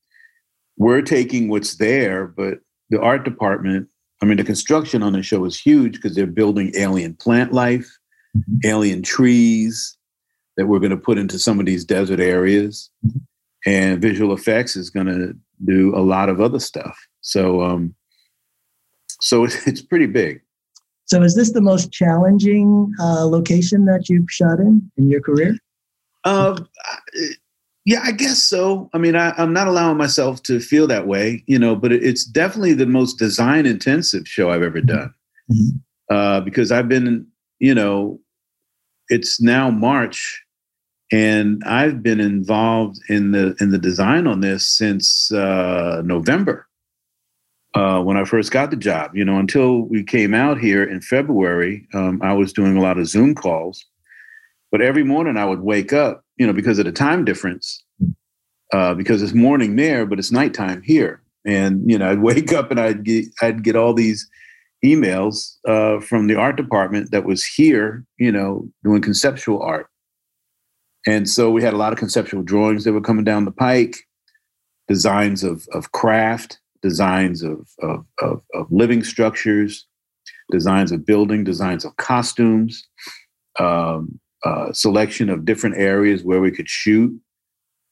we're 0.77 1.03
taking 1.03 1.49
what's 1.49 1.77
there, 1.77 2.27
but 2.27 2.59
the 2.91 3.01
art 3.01 3.25
department. 3.25 3.89
I 4.23 4.27
mean, 4.27 4.39
the 4.39 4.45
construction 4.45 5.03
on 5.03 5.13
the 5.13 5.23
show 5.23 5.45
is 5.45 5.61
huge 5.61 5.95
because 5.95 6.15
they're 6.15 6.27
building 6.27 6.73
alien 6.77 7.15
plant 7.15 7.53
life, 7.53 7.99
mm-hmm. 8.37 8.59
alien 8.65 9.03
trees 9.03 9.99
that 10.57 10.67
we're 10.67 10.79
going 10.79 10.91
to 10.91 10.97
put 10.97 11.19
into 11.19 11.39
some 11.39 11.61
of 11.61 11.67
these 11.67 11.85
desert 11.85 12.21
areas. 12.21 12.91
Mm-hmm. 13.07 13.19
And 13.67 14.01
visual 14.01 14.35
effects 14.35 14.77
is 14.77 14.91
going 14.91 15.07
to 15.07 15.37
do 15.65 15.95
a 15.97 16.01
lot 16.01 16.29
of 16.29 16.41
other 16.41 16.59
stuff. 16.59 16.97
So, 17.21 17.63
um, 17.63 17.95
so 19.21 19.45
it's, 19.45 19.67
it's 19.67 19.83
pretty 19.83 20.07
big. 20.07 20.41
So, 21.07 21.23
is 21.23 21.35
this 21.35 21.53
the 21.53 21.61
most 21.61 21.93
challenging 21.93 22.93
uh, 23.01 23.27
location 23.27 23.85
that 23.85 24.09
you've 24.09 24.31
shot 24.31 24.59
in 24.59 24.91
in 24.97 25.11
your 25.11 25.21
career? 25.21 25.57
Uh, 26.25 26.59
yeah, 27.85 28.01
I 28.03 28.13
guess 28.13 28.43
so. 28.43 28.89
I 28.95 28.99
mean, 28.99 29.15
I, 29.15 29.35
am 29.41 29.53
not 29.53 29.69
allowing 29.69 29.99
myself 29.99 30.43
to 30.45 30.59
feel 30.59 30.87
that 30.87 31.07
way, 31.07 31.45
you 31.47 31.59
know, 31.59 31.77
but 31.77 31.93
it's 31.93 32.25
definitely 32.25 32.73
the 32.73 32.87
most 32.87 33.19
design 33.19 33.67
intensive 33.67 34.27
show 34.27 34.51
I've 34.51 34.63
ever 34.63 34.81
done 34.81 35.13
mm-hmm. 35.53 36.15
uh, 36.15 36.41
because 36.41 36.73
I've 36.73 36.89
been, 36.89 37.27
you 37.59 37.75
know, 37.75 38.21
it's 39.11 39.41
now 39.41 39.71
March 39.71 40.44
and 41.13 41.63
I've 41.65 42.03
been 42.03 42.21
involved 42.21 42.99
in 43.09 43.33
the 43.33 43.55
in 43.61 43.71
the 43.71 43.79
design 43.79 44.27
on 44.27 44.41
this 44.41 44.69
since 44.69 45.31
uh, 45.33 46.03
November 46.05 46.67
uh, 47.75 48.01
when 48.03 48.17
I 48.17 48.25
first 48.25 48.51
got 48.51 48.71
the 48.71 48.77
job. 48.77 49.15
You 49.15 49.25
know, 49.25 49.39
until 49.39 49.83
we 49.83 50.03
came 50.03 50.35
out 50.35 50.59
here 50.59 50.83
in 50.83 51.01
February, 51.01 51.87
um, 51.95 52.21
I 52.23 52.33
was 52.33 52.53
doing 52.53 52.77
a 52.77 52.81
lot 52.81 52.99
of 52.99 53.07
Zoom 53.07 53.35
calls. 53.35 53.85
But 54.73 54.81
every 54.81 55.05
morning 55.05 55.37
I 55.37 55.45
would 55.45 55.61
wake 55.61 55.93
up, 55.93 56.25
you 56.37 56.47
know, 56.47 56.53
because 56.53 56.79
of 56.79 56.85
the 56.85 56.93
time 56.93 57.25
difference, 57.25 57.85
uh, 58.73 58.95
because 58.95 59.23
it's 59.23 59.35
morning 59.35 59.77
there, 59.77 60.07
but 60.07 60.19
it's 60.19 60.33
nighttime 60.33 60.83
here. 60.83 61.23
And 61.45 61.89
you 61.89 61.99
know, 61.99 62.11
I'd 62.11 62.23
wake 62.23 62.53
up 62.53 62.71
and 62.71 62.81
I'd 62.81 63.05
get 63.05 63.27
I'd 63.43 63.63
get 63.63 63.77
all 63.77 63.93
these 63.93 64.29
emails 64.83 65.57
uh, 65.69 66.01
from 66.01 66.27
the 66.27 66.35
art 66.35 66.57
department 66.57 67.11
that 67.11 67.25
was 67.25 67.45
here, 67.45 68.05
you 68.19 68.33
know, 68.33 68.69
doing 68.83 69.01
conceptual 69.01 69.63
art 69.63 69.87
and 71.07 71.29
so 71.29 71.51
we 71.51 71.63
had 71.63 71.75
a 71.75 71.79
lot 71.79 71.93
of 71.93 71.99
conceptual 71.99 72.43
drawings 72.43 72.85
that 72.85 72.93
were 72.93 73.01
coming 73.01 73.25
down 73.25 73.45
the 73.45 73.51
pike, 73.51 73.97
designs 74.89 75.45
of, 75.45 75.67
of 75.73 75.93
craft, 75.93 76.61
designs 76.83 77.43
of, 77.43 77.69
of, 77.81 78.05
of, 78.21 78.43
of 78.55 78.67
living 78.71 79.03
structures, 79.03 79.87
designs 80.51 80.93
of 80.93 81.05
building, 81.05 81.45
designs 81.45 81.85
of 81.85 81.97
costumes, 81.97 82.87
um, 83.59 84.19
uh, 84.45 84.73
selection 84.73 85.31
of 85.31 85.45
different 85.45 85.77
areas 85.77 86.23
where 86.23 86.41
we 86.41 86.51
could 86.51 86.69
shoot, 86.69 87.19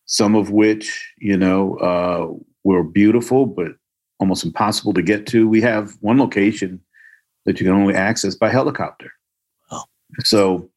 some 0.07 0.35
of 0.35 0.51
which, 0.51 1.13
you 1.19 1.37
know, 1.37 1.77
uh, 1.79 2.29
were 2.65 2.83
beautiful, 2.83 3.47
but 3.47 3.73
almost 4.21 4.45
impossible 4.45 4.93
to 4.93 5.03
get 5.03 5.27
to. 5.27 5.49
We 5.49 5.61
have 5.63 5.97
one 6.01 6.19
location 6.19 6.81
that 7.47 7.59
you 7.59 7.67
can 7.67 7.75
only 7.75 7.95
access 7.95 8.35
by 8.35 8.51
helicopter. 8.51 9.11
Oh. 9.71 9.85
So 10.25 10.71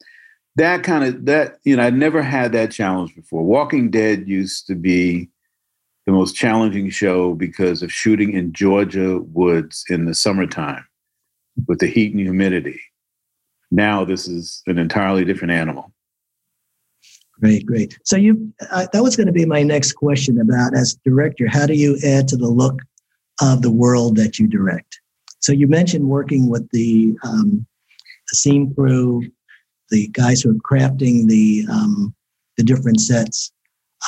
that 0.56 0.84
kind 0.84 1.04
of 1.04 1.26
that 1.26 1.58
you 1.64 1.76
know 1.76 1.84
i 1.84 1.90
never 1.90 2.22
had 2.22 2.52
that 2.52 2.72
challenge 2.72 3.16
before. 3.16 3.44
Walking 3.44 3.90
dead 3.90 4.28
used 4.28 4.68
to 4.68 4.76
be 4.76 5.30
the 6.06 6.12
most 6.12 6.36
challenging 6.36 6.90
show 6.90 7.34
because 7.34 7.82
of 7.82 7.92
shooting 7.92 8.34
in 8.34 8.54
georgia 8.54 9.20
woods 9.20 9.84
in 9.90 10.06
the 10.06 10.14
summertime 10.14 10.86
with 11.68 11.80
the 11.80 11.88
heat 11.88 12.12
and 12.12 12.20
humidity. 12.20 12.80
Now 13.72 14.06
this 14.06 14.28
is 14.28 14.62
an 14.68 14.78
entirely 14.78 15.26
different 15.26 15.52
animal. 15.52 15.92
Great 17.40 17.66
great. 17.66 17.98
So 18.06 18.16
you 18.16 18.54
uh, 18.72 18.88
that 18.94 19.04
was 19.04 19.16
going 19.16 19.28
to 19.28 19.34
be 19.34 19.46
my 19.46 19.64
next 19.64 19.94
question 19.94 20.40
about 20.40 20.76
as 20.76 20.98
director 21.06 21.48
how 21.48 21.66
do 21.66 21.74
you 21.74 21.98
add 22.06 22.28
to 22.30 22.38
the 22.38 22.48
look 22.48 22.80
of 23.42 23.62
the 23.62 23.72
world 23.72 24.16
that 24.16 24.40
you 24.40 24.48
direct? 24.48 25.00
So 25.40 25.52
you 25.52 25.68
mentioned 25.68 26.08
working 26.08 26.50
with 26.50 26.70
the 26.72 27.16
um, 27.24 27.66
scene 28.34 28.74
crew 28.74 29.24
the 29.90 30.08
guys 30.10 30.42
who 30.42 30.52
are 30.52 30.54
crafting 30.54 31.28
the 31.28 31.66
um, 31.72 32.14
the 32.58 32.64
different 32.64 33.00
sets. 33.00 33.52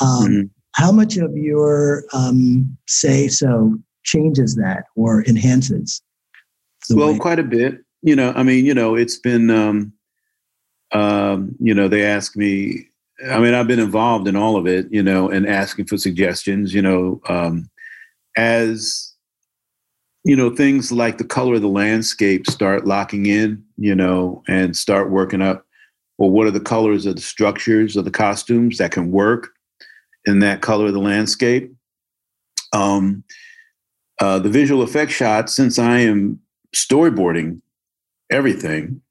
Um, 0.02 0.28
mm-hmm. 0.28 0.42
How 0.74 0.92
much 0.92 1.18
of 1.18 1.36
your 1.36 2.04
um, 2.14 2.78
say 2.88 3.28
so 3.28 3.78
changes 4.04 4.56
that 4.56 4.84
or 4.96 5.24
enhances? 5.26 6.02
Well, 6.90 7.14
way? 7.14 7.20
quite 7.20 7.40
a 7.40 7.44
bit. 7.44 7.80
You 8.04 8.16
know, 8.16 8.32
I 8.36 8.44
mean, 8.44 8.66
you 8.66 8.74
know, 8.74 8.96
it's 8.96 9.18
been, 9.18 9.50
um, 9.50 9.92
um, 10.94 11.56
you 11.60 11.74
know, 11.74 11.88
they 11.88 12.06
ask 12.06 12.36
me. 12.36 12.90
I 13.28 13.40
mean, 13.40 13.56
I've 13.56 13.68
been 13.68 13.80
involved 13.80 14.28
in 14.28 14.36
all 14.36 14.56
of 14.56 14.68
it, 14.68 14.86
you 14.92 15.02
know, 15.02 15.30
and 15.30 15.48
asking 15.48 15.88
for 15.88 15.98
suggestions. 15.98 16.74
You 16.74 16.84
know, 16.84 17.22
um, 17.28 17.70
as 18.38 19.16
you 20.24 20.36
know, 20.36 20.54
things 20.54 20.92
like 20.92 21.18
the 21.18 21.24
color 21.24 21.56
of 21.56 21.62
the 21.62 21.70
landscape 21.70 22.46
start 22.48 22.86
locking 22.86 23.26
in, 23.26 23.64
you 23.78 23.96
know, 23.96 24.44
and 24.48 24.76
start 24.76 25.10
working 25.10 25.42
up 25.42 25.66
or 26.18 26.32
what 26.32 26.48
are 26.48 26.52
the 26.52 26.60
colors 26.60 27.06
of 27.06 27.16
the 27.16 27.22
structures 27.22 27.96
of 27.96 28.06
the 28.06 28.12
costumes 28.12 28.78
that 28.78 28.92
can 28.92 29.12
work 29.12 29.50
in 30.26 30.40
that 30.40 30.62
color 30.62 30.88
of 30.88 30.94
the 30.94 31.00
landscape. 31.00 31.74
Um, 32.74 33.24
uh, 34.20 34.40
the 34.40 34.50
visual 34.50 34.82
effect 34.82 35.12
shots, 35.12 35.56
since 35.56 35.80
I 35.80 36.00
am 36.00 36.40
storyboarding 36.76 37.62
everything, 38.32 39.02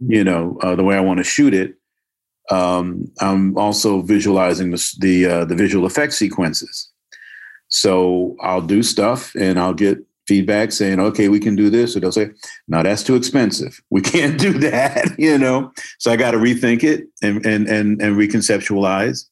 you 0.00 0.24
know, 0.24 0.58
uh, 0.62 0.74
the 0.74 0.84
way 0.84 0.96
I 0.96 1.00
want 1.00 1.18
to 1.18 1.24
shoot 1.24 1.54
it, 1.54 1.74
um, 2.50 3.10
I'm 3.20 3.56
also 3.58 4.02
visualizing 4.02 4.70
the 4.70 4.94
the, 4.98 5.26
uh, 5.26 5.44
the 5.44 5.54
visual 5.54 5.86
effect 5.86 6.12
sequences. 6.14 6.90
So 7.68 8.36
I'll 8.40 8.62
do 8.62 8.82
stuff 8.82 9.34
and 9.34 9.58
I'll 9.58 9.74
get 9.74 9.98
feedback 10.26 10.72
saying, 10.72 11.00
okay, 11.00 11.28
we 11.28 11.40
can 11.40 11.56
do 11.56 11.70
this. 11.70 11.96
Or 11.96 12.00
they'll 12.00 12.12
say, 12.12 12.30
no, 12.68 12.82
that's 12.82 13.02
too 13.02 13.14
expensive. 13.14 13.80
We 13.90 14.02
can't 14.02 14.38
do 14.38 14.52
that, 14.58 15.14
you 15.18 15.38
know? 15.38 15.72
So 15.98 16.10
I 16.10 16.16
got 16.16 16.32
to 16.32 16.38
rethink 16.38 16.84
it 16.84 17.06
and, 17.22 17.44
and, 17.46 17.66
and, 17.68 18.02
and 18.02 18.16
reconceptualize. 18.16 19.24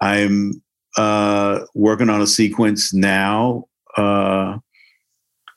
I'm 0.00 0.60
uh, 0.98 1.60
working 1.74 2.10
on 2.10 2.20
a 2.20 2.26
sequence 2.26 2.92
now 2.92 3.64
uh, 3.96 4.58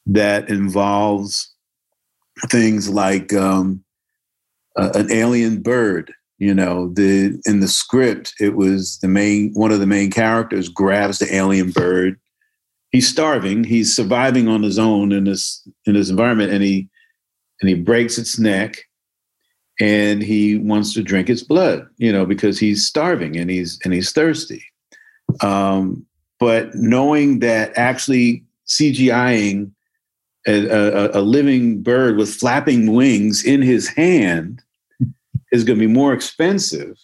that 0.05 0.49
involves 0.49 1.53
things 2.47 2.89
like 2.89 3.33
um, 3.33 3.83
uh, 4.77 4.91
an 4.95 5.11
alien 5.11 5.61
bird. 5.61 6.13
You 6.37 6.53
know, 6.53 6.93
the 6.93 7.37
in 7.45 7.59
the 7.59 7.67
script, 7.67 8.33
it 8.39 8.55
was 8.55 8.97
the 8.99 9.09
main 9.09 9.51
one 9.55 9.73
of 9.73 9.81
the 9.81 9.87
main 9.87 10.09
characters 10.09 10.69
grabs 10.69 11.19
the 11.19 11.35
alien 11.35 11.71
bird 11.71 12.17
he's 12.91 13.07
starving. 13.07 13.63
He's 13.63 13.95
surviving 13.95 14.47
on 14.47 14.63
his 14.63 14.79
own 14.79 15.11
in 15.11 15.25
this 15.25 15.67
in 15.85 15.93
this 15.93 16.09
environment, 16.09 16.51
and 16.51 16.63
he 16.63 16.87
and 17.61 17.69
he 17.69 17.75
breaks 17.75 18.17
its 18.17 18.39
neck, 18.39 18.77
and 19.79 20.21
he 20.21 20.57
wants 20.57 20.93
to 20.93 21.03
drink 21.03 21.29
its 21.29 21.43
blood. 21.43 21.87
You 21.97 22.11
know, 22.11 22.25
because 22.25 22.59
he's 22.59 22.85
starving 22.85 23.37
and 23.37 23.49
he's 23.49 23.79
and 23.83 23.93
he's 23.93 24.11
thirsty. 24.11 24.63
Um, 25.41 26.05
but 26.39 26.73
knowing 26.73 27.39
that 27.39 27.77
actually 27.77 28.43
CGIing 28.67 29.71
a, 30.47 30.67
a, 30.67 31.19
a 31.19 31.21
living 31.21 31.81
bird 31.81 32.17
with 32.17 32.33
flapping 32.33 32.93
wings 32.93 33.43
in 33.43 33.61
his 33.61 33.87
hand 33.87 34.63
is 35.51 35.63
going 35.63 35.77
to 35.77 35.85
be 35.85 35.91
more 35.91 36.13
expensive. 36.13 36.97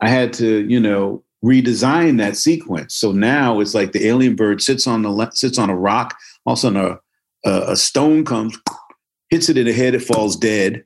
I 0.00 0.08
had 0.08 0.32
to, 0.34 0.66
you 0.68 0.80
know, 0.80 1.24
redesign 1.44 2.18
that 2.18 2.36
sequence. 2.36 2.94
So 2.94 3.12
now 3.12 3.60
it's 3.60 3.74
like 3.74 3.92
the 3.92 4.06
alien 4.06 4.36
bird 4.36 4.62
sits 4.62 4.86
on 4.86 5.02
the 5.02 5.30
sits 5.32 5.58
on 5.58 5.70
a 5.70 5.76
rock. 5.76 6.16
All 6.44 6.54
of 6.54 6.58
a 6.58 6.60
sudden, 6.60 6.80
a, 6.80 6.98
a, 7.48 7.72
a 7.72 7.76
stone 7.76 8.24
comes, 8.24 8.56
hits 9.30 9.48
it 9.48 9.58
in 9.58 9.66
the 9.66 9.72
head, 9.72 9.94
it 9.94 10.02
falls 10.02 10.36
dead, 10.36 10.84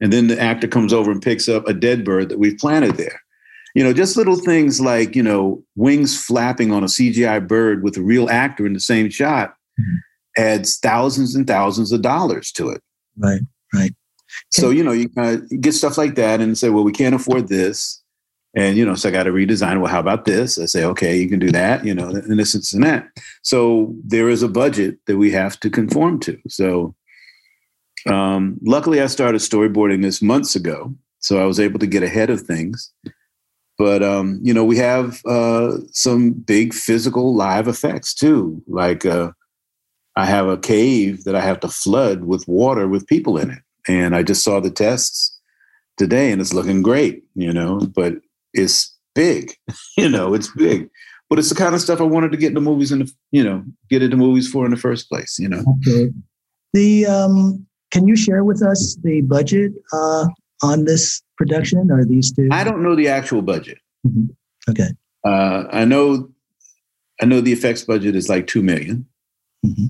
and 0.00 0.12
then 0.12 0.26
the 0.26 0.40
actor 0.40 0.66
comes 0.66 0.92
over 0.92 1.10
and 1.10 1.22
picks 1.22 1.48
up 1.48 1.66
a 1.68 1.74
dead 1.74 2.04
bird 2.04 2.28
that 2.28 2.38
we've 2.38 2.58
planted 2.58 2.96
there. 2.96 3.20
You 3.74 3.82
know, 3.82 3.92
just 3.92 4.16
little 4.16 4.36
things 4.36 4.80
like 4.80 5.14
you 5.14 5.22
know 5.22 5.62
wings 5.76 6.22
flapping 6.22 6.72
on 6.72 6.82
a 6.82 6.88
CGI 6.88 7.46
bird 7.46 7.82
with 7.82 7.96
a 7.96 8.02
real 8.02 8.28
actor 8.28 8.66
in 8.66 8.72
the 8.72 8.80
same 8.80 9.10
shot 9.10 9.54
mm-hmm. 9.80 10.42
adds 10.42 10.78
thousands 10.78 11.34
and 11.34 11.46
thousands 11.46 11.92
of 11.92 12.02
dollars 12.02 12.50
to 12.52 12.70
it. 12.70 12.82
Right, 13.16 13.40
right. 13.72 13.94
So 14.50 14.70
you 14.70 14.82
know 14.82 14.92
you 14.92 15.08
kind 15.08 15.36
of 15.36 15.60
get 15.60 15.74
stuff 15.74 15.98
like 15.98 16.16
that 16.16 16.40
and 16.40 16.58
say, 16.58 16.70
well, 16.70 16.84
we 16.84 16.92
can't 16.92 17.14
afford 17.14 17.48
this 17.48 18.03
and, 18.56 18.76
you 18.76 18.84
know, 18.86 18.94
so 18.94 19.08
I 19.08 19.12
got 19.12 19.24
to 19.24 19.32
redesign. 19.32 19.80
Well, 19.80 19.90
how 19.90 20.00
about 20.00 20.24
this? 20.24 20.58
I 20.58 20.66
say, 20.66 20.84
okay, 20.84 21.18
you 21.18 21.28
can 21.28 21.40
do 21.40 21.50
that, 21.50 21.84
you 21.84 21.94
know, 21.94 22.08
and 22.08 22.38
this, 22.38 22.52
this 22.52 22.72
and 22.72 22.84
that. 22.84 23.08
So 23.42 23.94
there 24.04 24.28
is 24.28 24.42
a 24.42 24.48
budget 24.48 24.98
that 25.06 25.16
we 25.16 25.32
have 25.32 25.58
to 25.60 25.70
conform 25.70 26.20
to. 26.20 26.38
So 26.48 26.94
um, 28.06 28.58
luckily, 28.62 29.00
I 29.00 29.06
started 29.06 29.40
storyboarding 29.40 30.02
this 30.02 30.22
months 30.22 30.54
ago. 30.54 30.94
So 31.18 31.42
I 31.42 31.46
was 31.46 31.58
able 31.58 31.78
to 31.78 31.86
get 31.86 32.02
ahead 32.02 32.30
of 32.30 32.42
things. 32.42 32.92
but 33.78 34.02
um, 34.02 34.38
you 34.42 34.54
know, 34.54 34.64
we 34.64 34.76
have 34.76 35.20
uh, 35.26 35.78
some 35.90 36.32
big 36.32 36.72
physical 36.74 37.34
live 37.34 37.68
effects 37.68 38.14
too. 38.14 38.62
Like 38.68 39.04
uh, 39.04 39.32
I 40.16 40.26
have 40.26 40.46
a 40.46 40.58
cave 40.58 41.24
that 41.24 41.34
I 41.34 41.40
have 41.40 41.60
to 41.60 41.68
flood 41.68 42.24
with 42.24 42.46
water 42.46 42.86
with 42.86 43.06
people 43.06 43.38
in 43.38 43.50
it, 43.50 43.62
and 43.88 44.14
I 44.14 44.22
just 44.22 44.44
saw 44.44 44.60
the 44.60 44.70
tests 44.70 45.38
today, 45.96 46.30
and 46.30 46.40
it's 46.40 46.54
looking 46.54 46.82
great. 46.82 47.24
You 47.34 47.52
know, 47.52 47.80
but 47.80 48.14
it's 48.54 48.96
big. 49.14 49.54
you 49.96 50.08
know, 50.08 50.34
it's 50.34 50.50
big. 50.54 50.88
But 51.30 51.38
it's 51.38 51.48
the 51.48 51.54
kind 51.54 51.74
of 51.74 51.80
stuff 51.80 52.00
I 52.00 52.04
wanted 52.04 52.32
to 52.32 52.38
get 52.38 52.48
into 52.48 52.60
movies 52.60 52.92
and 52.92 53.10
you 53.32 53.42
know 53.42 53.64
get 53.90 54.02
into 54.02 54.16
movies 54.16 54.48
for 54.48 54.64
in 54.64 54.70
the 54.70 54.76
first 54.76 55.08
place. 55.08 55.38
You 55.38 55.48
know. 55.48 55.64
Okay. 55.86 56.10
The 56.72 57.06
um, 57.06 57.66
can 57.90 58.06
you 58.08 58.16
share 58.16 58.44
with 58.44 58.62
us 58.62 58.96
the 59.02 59.22
budget 59.22 59.72
uh, 59.92 60.26
on 60.62 60.84
this 60.84 61.22
production? 61.36 61.90
Are 61.90 62.04
these 62.04 62.32
two? 62.32 62.48
I 62.50 62.64
don't 62.64 62.82
know 62.82 62.94
the 62.94 63.08
actual 63.08 63.42
budget. 63.42 63.78
Mm-hmm. 64.06 64.26
Okay. 64.70 64.88
Uh, 65.24 65.64
I 65.70 65.84
know, 65.84 66.28
I 67.22 67.26
know 67.26 67.40
the 67.40 67.52
effects 67.52 67.82
budget 67.82 68.16
is 68.16 68.28
like 68.28 68.46
two 68.46 68.62
million, 68.62 69.06
mm-hmm. 69.64 69.86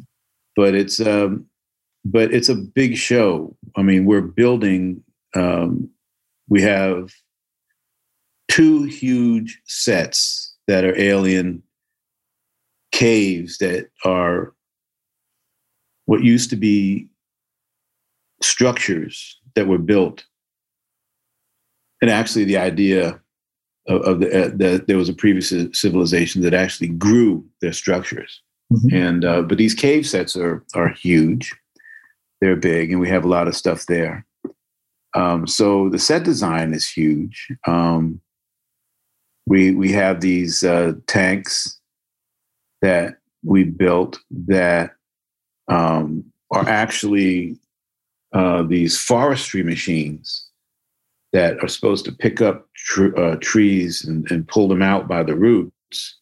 but 0.55 0.75
it's 0.75 1.01
um, 1.01 1.47
but 2.05 2.33
it's 2.33 2.49
a 2.49 2.55
big 2.55 2.97
show. 2.97 3.57
I 3.77 3.83
mean, 3.83 4.05
we're 4.05 4.21
building. 4.21 5.03
Um, 5.35 5.91
we 6.49 6.63
have 6.63 7.11
two 8.49 8.85
huge 8.85 9.61
sets 9.67 10.55
that 10.67 10.85
are 10.85 10.99
alien 10.99 11.63
caves 12.93 13.59
that 13.59 13.89
are 14.05 14.55
what 16.07 16.23
used 16.23 16.51
to 16.51 16.57
be 16.57 17.09
structures 18.43 19.41
that 19.55 19.67
were 19.67 19.79
built. 19.79 20.25
And 22.01 22.11
actually, 22.11 22.45
the 22.45 22.59
idea 22.59 23.21
of, 23.89 24.03
of 24.03 24.21
the, 24.21 24.47
uh, 24.47 24.51
that 24.57 24.87
there 24.87 24.99
was 24.99 25.09
a 25.09 25.15
previous 25.15 25.53
civilization 25.73 26.43
that 26.43 26.55
actually 26.55 26.89
grew 26.89 27.45
their 27.61 27.73
structures. 27.73 28.43
Mm-hmm. 28.73 28.97
And 28.97 29.25
uh, 29.25 29.43
but 29.43 29.59
these 29.59 29.75
cave 29.75 30.07
sets 30.07 30.37
are 30.37 30.65
are 30.75 30.89
huge. 30.89 31.55
They're 32.41 32.57
big, 32.57 32.91
and 32.91 33.01
we 33.01 33.09
have 33.09 33.25
a 33.25 33.29
lot 33.29 33.49
of 33.49 33.57
stuff 33.57 33.87
there. 33.87 34.27
Um, 35.15 35.47
so 35.47 35.89
the 35.89 35.99
set 35.99 36.25
design 36.25 36.75
is 36.75 36.89
huge. 36.89 37.49
Um, 37.67 38.21
we 39.47 39.75
we 39.75 39.93
have 39.93 40.21
these 40.21 40.63
uh, 40.65 40.93
tanks 41.07 41.79
that 42.83 43.19
we 43.43 43.65
built 43.65 44.19
that 44.31 44.93
um, 45.69 46.25
are 46.51 46.67
actually 46.69 47.57
uh, 48.33 48.63
these 48.63 48.99
forestry 48.99 49.63
machines 49.63 50.47
that 51.33 51.63
are 51.63 51.69
supposed 51.69 52.05
to 52.05 52.13
pick 52.13 52.41
up 52.41 52.69
tr- 52.77 53.17
uh, 53.19 53.37
trees 53.41 54.05
and, 54.05 54.31
and 54.31 54.47
pull 54.49 54.69
them 54.69 54.83
out 54.83 55.09
by 55.09 55.23
the 55.23 55.35
roots. 55.35 56.19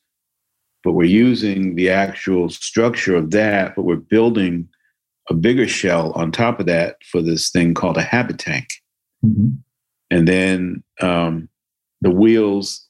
But 0.82 0.92
we're 0.92 1.04
using 1.04 1.76
the 1.76 1.90
actual 1.90 2.48
structure 2.48 3.14
of 3.14 3.30
that, 3.30 3.76
but 3.76 3.82
we're 3.82 3.96
building 3.96 4.68
a 5.30 5.34
bigger 5.34 5.68
shell 5.68 6.12
on 6.12 6.32
top 6.32 6.58
of 6.58 6.66
that 6.66 6.96
for 7.04 7.22
this 7.22 7.50
thing 7.50 7.74
called 7.74 7.98
a 7.98 8.02
Habitank. 8.02 8.66
Mm-hmm. 9.24 9.50
And 10.10 10.28
then 10.28 10.82
um, 11.00 11.48
the 12.00 12.10
wheels 12.10 12.88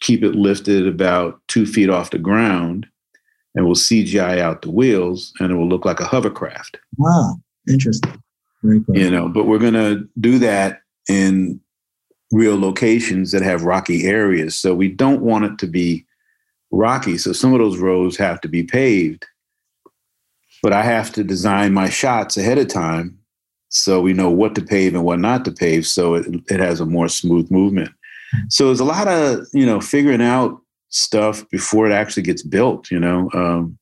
keep 0.00 0.22
it 0.22 0.34
lifted 0.34 0.86
about 0.86 1.40
two 1.48 1.66
feet 1.66 1.90
off 1.90 2.10
the 2.10 2.18
ground 2.18 2.86
and 3.54 3.64
we'll 3.64 3.74
CGI 3.74 4.38
out 4.38 4.62
the 4.62 4.70
wheels 4.70 5.32
and 5.40 5.50
it 5.50 5.54
will 5.54 5.68
look 5.68 5.84
like 5.84 6.00
a 6.00 6.04
hovercraft. 6.04 6.78
Wow, 6.98 7.36
interesting. 7.68 8.22
Very 8.62 8.82
cool. 8.84 8.96
You 8.96 9.10
know, 9.10 9.28
but 9.28 9.44
we're 9.44 9.58
going 9.58 9.74
to 9.74 10.06
do 10.20 10.38
that 10.38 10.80
in 11.08 11.60
real 12.32 12.58
locations 12.58 13.32
that 13.32 13.42
have 13.42 13.62
rocky 13.62 14.06
areas. 14.06 14.56
So 14.56 14.74
we 14.74 14.88
don't 14.88 15.22
want 15.22 15.44
it 15.44 15.58
to 15.58 15.66
be 15.66 16.04
rocky. 16.70 17.16
So 17.16 17.32
some 17.32 17.52
of 17.52 17.60
those 17.60 17.78
roads 17.78 18.16
have 18.16 18.40
to 18.42 18.48
be 18.48 18.62
paved. 18.62 19.24
But 20.62 20.72
I 20.72 20.82
have 20.82 21.12
to 21.12 21.24
design 21.24 21.72
my 21.72 21.88
shots 21.88 22.36
ahead 22.36 22.58
of 22.58 22.68
time 22.68 23.18
so 23.68 24.00
we 24.00 24.12
know 24.12 24.30
what 24.30 24.54
to 24.54 24.62
pave 24.62 24.94
and 24.94 25.04
what 25.04 25.20
not 25.20 25.44
to 25.44 25.52
pave 25.52 25.86
so 25.86 26.14
it, 26.14 26.26
it 26.48 26.60
has 26.60 26.80
a 26.80 26.86
more 26.86 27.08
smooth 27.08 27.50
movement. 27.50 27.90
So 28.48 28.66
there's 28.66 28.80
a 28.80 28.84
lot 28.84 29.08
of, 29.08 29.46
you 29.52 29.66
know, 29.66 29.80
figuring 29.80 30.22
out 30.22 30.60
stuff 30.88 31.48
before 31.50 31.86
it 31.86 31.92
actually 31.92 32.22
gets 32.22 32.42
built, 32.42 32.90
you 32.90 32.98
know, 32.98 33.30
um, 33.34 33.78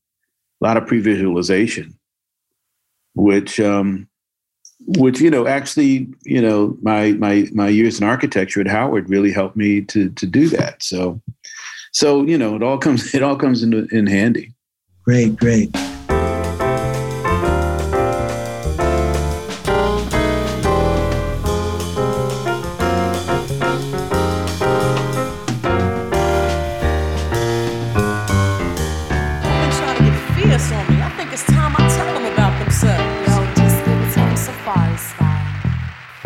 a 0.62 0.66
lot 0.66 0.76
of 0.76 0.86
pre-visualization, 0.86 1.98
which 3.14 3.60
um, 3.60 4.08
which 4.86 5.20
you 5.20 5.30
know 5.30 5.46
actually 5.46 6.08
you 6.24 6.40
know 6.40 6.76
my 6.82 7.12
my 7.12 7.46
my 7.52 7.68
years 7.68 7.98
in 7.98 8.06
architecture 8.06 8.60
at 8.60 8.66
Howard 8.66 9.08
really 9.08 9.32
helped 9.32 9.56
me 9.56 9.80
to 9.82 10.10
to 10.10 10.26
do 10.26 10.48
that. 10.48 10.82
So 10.82 11.20
so 11.92 12.24
you 12.24 12.38
know 12.38 12.56
it 12.56 12.62
all 12.62 12.78
comes 12.78 13.14
it 13.14 13.22
all 13.22 13.36
comes 13.36 13.62
in 13.62 13.88
in 13.90 14.06
handy. 14.06 14.52
Great, 15.04 15.36
great. 15.36 15.70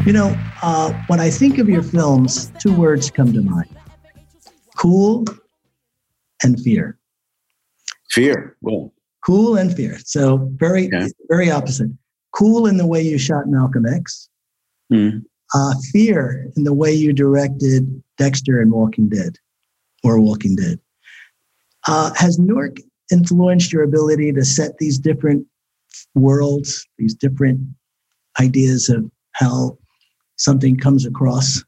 You 0.08 0.14
know, 0.14 0.34
uh, 0.62 0.90
when 1.08 1.20
I 1.20 1.28
think 1.28 1.58
of 1.58 1.68
your 1.68 1.82
films, 1.82 2.50
two 2.58 2.74
words 2.74 3.10
come 3.10 3.30
to 3.34 3.42
mind 3.42 3.68
cool 4.74 5.26
and 6.42 6.58
fear. 6.58 6.98
Fear. 8.12 8.56
Well, 8.62 8.94
cool 9.26 9.58
and 9.58 9.70
fear. 9.76 9.98
So 10.06 10.48
very, 10.54 10.86
okay. 10.86 11.08
very 11.28 11.50
opposite. 11.50 11.90
Cool 12.34 12.66
in 12.66 12.78
the 12.78 12.86
way 12.86 13.02
you 13.02 13.18
shot 13.18 13.48
Malcolm 13.48 13.84
X. 13.84 14.30
Mm. 14.90 15.24
Uh, 15.54 15.74
fear 15.92 16.50
in 16.56 16.64
the 16.64 16.72
way 16.72 16.90
you 16.90 17.12
directed 17.12 18.02
Dexter 18.16 18.62
and 18.62 18.72
Walking 18.72 19.10
Dead 19.10 19.36
or 20.04 20.18
Walking 20.18 20.56
Dead. 20.56 20.80
Uh, 21.86 22.14
has 22.14 22.38
Newark 22.38 22.78
influenced 23.12 23.74
your 23.74 23.82
ability 23.82 24.32
to 24.32 24.44
set 24.46 24.78
these 24.78 24.98
different 24.98 25.46
worlds, 26.14 26.88
these 26.96 27.12
different 27.12 27.60
ideas 28.40 28.88
of 28.88 29.04
how 29.32 29.76
something 30.38 30.76
comes 30.76 31.04
across? 31.04 31.62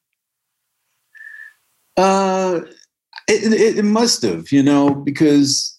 Uh, 1.97 2.61
it, 3.29 3.77
it, 3.79 3.85
must 3.85 4.23
have, 4.23 4.51
you 4.51 4.63
know, 4.63 4.95
because 4.95 5.79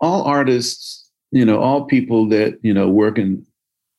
all 0.00 0.22
artists, 0.22 1.10
you 1.30 1.44
know, 1.44 1.60
all 1.60 1.84
people 1.84 2.28
that 2.28 2.58
you 2.62 2.72
know 2.72 2.88
work 2.88 3.18
in, 3.18 3.44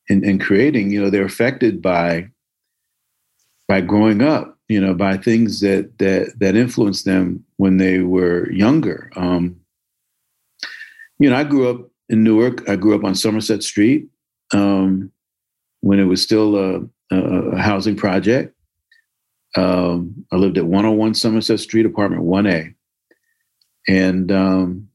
in 0.08 0.24
in 0.26 0.40
creating, 0.40 0.92
you 0.92 1.02
know, 1.02 1.10
they're 1.10 1.26
affected 1.26 1.82
by 1.82 2.28
by 3.68 3.82
growing 3.82 4.22
up, 4.22 4.58
you 4.68 4.82
know, 4.82 4.94
by 4.94 5.16
things 5.16 5.60
that 5.60 5.98
that 6.00 6.34
that 6.40 6.56
influenced 6.56 7.06
them 7.06 7.46
when 7.58 7.78
they 7.78 8.00
were 8.00 8.52
younger. 8.52 9.12
Um, 9.16 9.58
you 11.20 11.30
know, 11.30 11.36
I 11.36 11.44
grew 11.44 11.70
up 11.70 11.90
in 12.10 12.24
Newark. 12.24 12.68
I 12.68 12.76
grew 12.76 12.96
up 12.96 13.04
on 13.04 13.14
Somerset 13.14 13.62
Street 13.62 14.08
um, 14.54 15.12
when 15.82 16.00
it 16.00 16.06
was 16.06 16.22
still 16.22 16.56
a, 16.58 16.82
a 17.12 17.58
housing 17.58 17.96
project. 17.96 18.56
Um, 19.56 20.26
I 20.32 20.36
lived 20.36 20.58
at 20.58 20.66
101 20.66 21.16
Somerset 21.16 21.60
Street, 21.60 21.86
apartment 21.86 22.24
1A. 22.24 22.74
And, 23.88 24.32
um, 24.32 24.90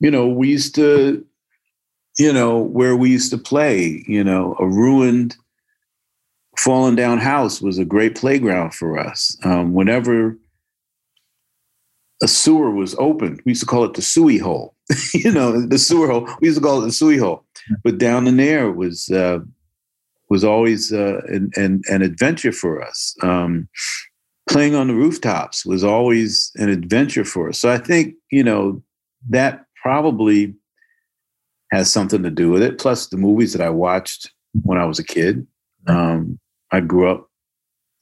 you 0.00 0.10
know, 0.10 0.28
we 0.28 0.48
used 0.48 0.74
to, 0.74 1.24
you 2.18 2.32
know, 2.32 2.58
where 2.58 2.96
we 2.96 3.10
used 3.10 3.30
to 3.30 3.38
play, 3.38 4.04
you 4.06 4.22
know, 4.22 4.56
a 4.58 4.66
ruined, 4.66 5.36
fallen 6.58 6.94
down 6.94 7.18
house 7.18 7.60
was 7.60 7.78
a 7.78 7.84
great 7.84 8.14
playground 8.14 8.74
for 8.74 8.98
us. 8.98 9.36
Um, 9.44 9.72
whenever 9.72 10.36
a 12.22 12.28
sewer 12.28 12.70
was 12.70 12.94
opened, 12.96 13.40
we 13.44 13.50
used 13.50 13.62
to 13.62 13.66
call 13.66 13.84
it 13.84 13.94
the 13.94 14.02
suey 14.02 14.38
hole, 14.38 14.74
you 15.14 15.32
know, 15.32 15.66
the 15.66 15.78
sewer 15.78 16.08
hole. 16.08 16.28
We 16.40 16.48
used 16.48 16.58
to 16.58 16.64
call 16.64 16.82
it 16.82 16.86
the 16.86 16.92
suey 16.92 17.16
hole. 17.16 17.44
But 17.82 17.98
down 17.98 18.26
in 18.26 18.36
there 18.36 18.70
was, 18.70 19.08
uh, 19.08 19.40
was 20.30 20.44
always 20.44 20.92
uh, 20.92 21.20
an, 21.26 21.50
an, 21.56 21.82
an, 21.90 22.02
adventure 22.02 22.52
for 22.52 22.82
us. 22.82 23.14
Um, 23.22 23.68
playing 24.48 24.74
on 24.74 24.88
the 24.88 24.94
rooftops 24.94 25.64
was 25.64 25.84
always 25.84 26.50
an 26.56 26.68
adventure 26.68 27.24
for 27.24 27.50
us. 27.50 27.58
So 27.58 27.70
I 27.70 27.78
think, 27.78 28.14
you 28.30 28.42
know, 28.42 28.82
that 29.28 29.66
probably 29.82 30.54
has 31.72 31.92
something 31.92 32.22
to 32.22 32.30
do 32.30 32.50
with 32.50 32.62
it. 32.62 32.78
Plus 32.78 33.08
the 33.08 33.16
movies 33.16 33.52
that 33.52 33.62
I 33.62 33.70
watched 33.70 34.30
when 34.62 34.78
I 34.78 34.84
was 34.84 34.98
a 34.98 35.04
kid. 35.04 35.46
Um, 35.86 36.38
I 36.70 36.80
grew 36.80 37.10
up 37.10 37.28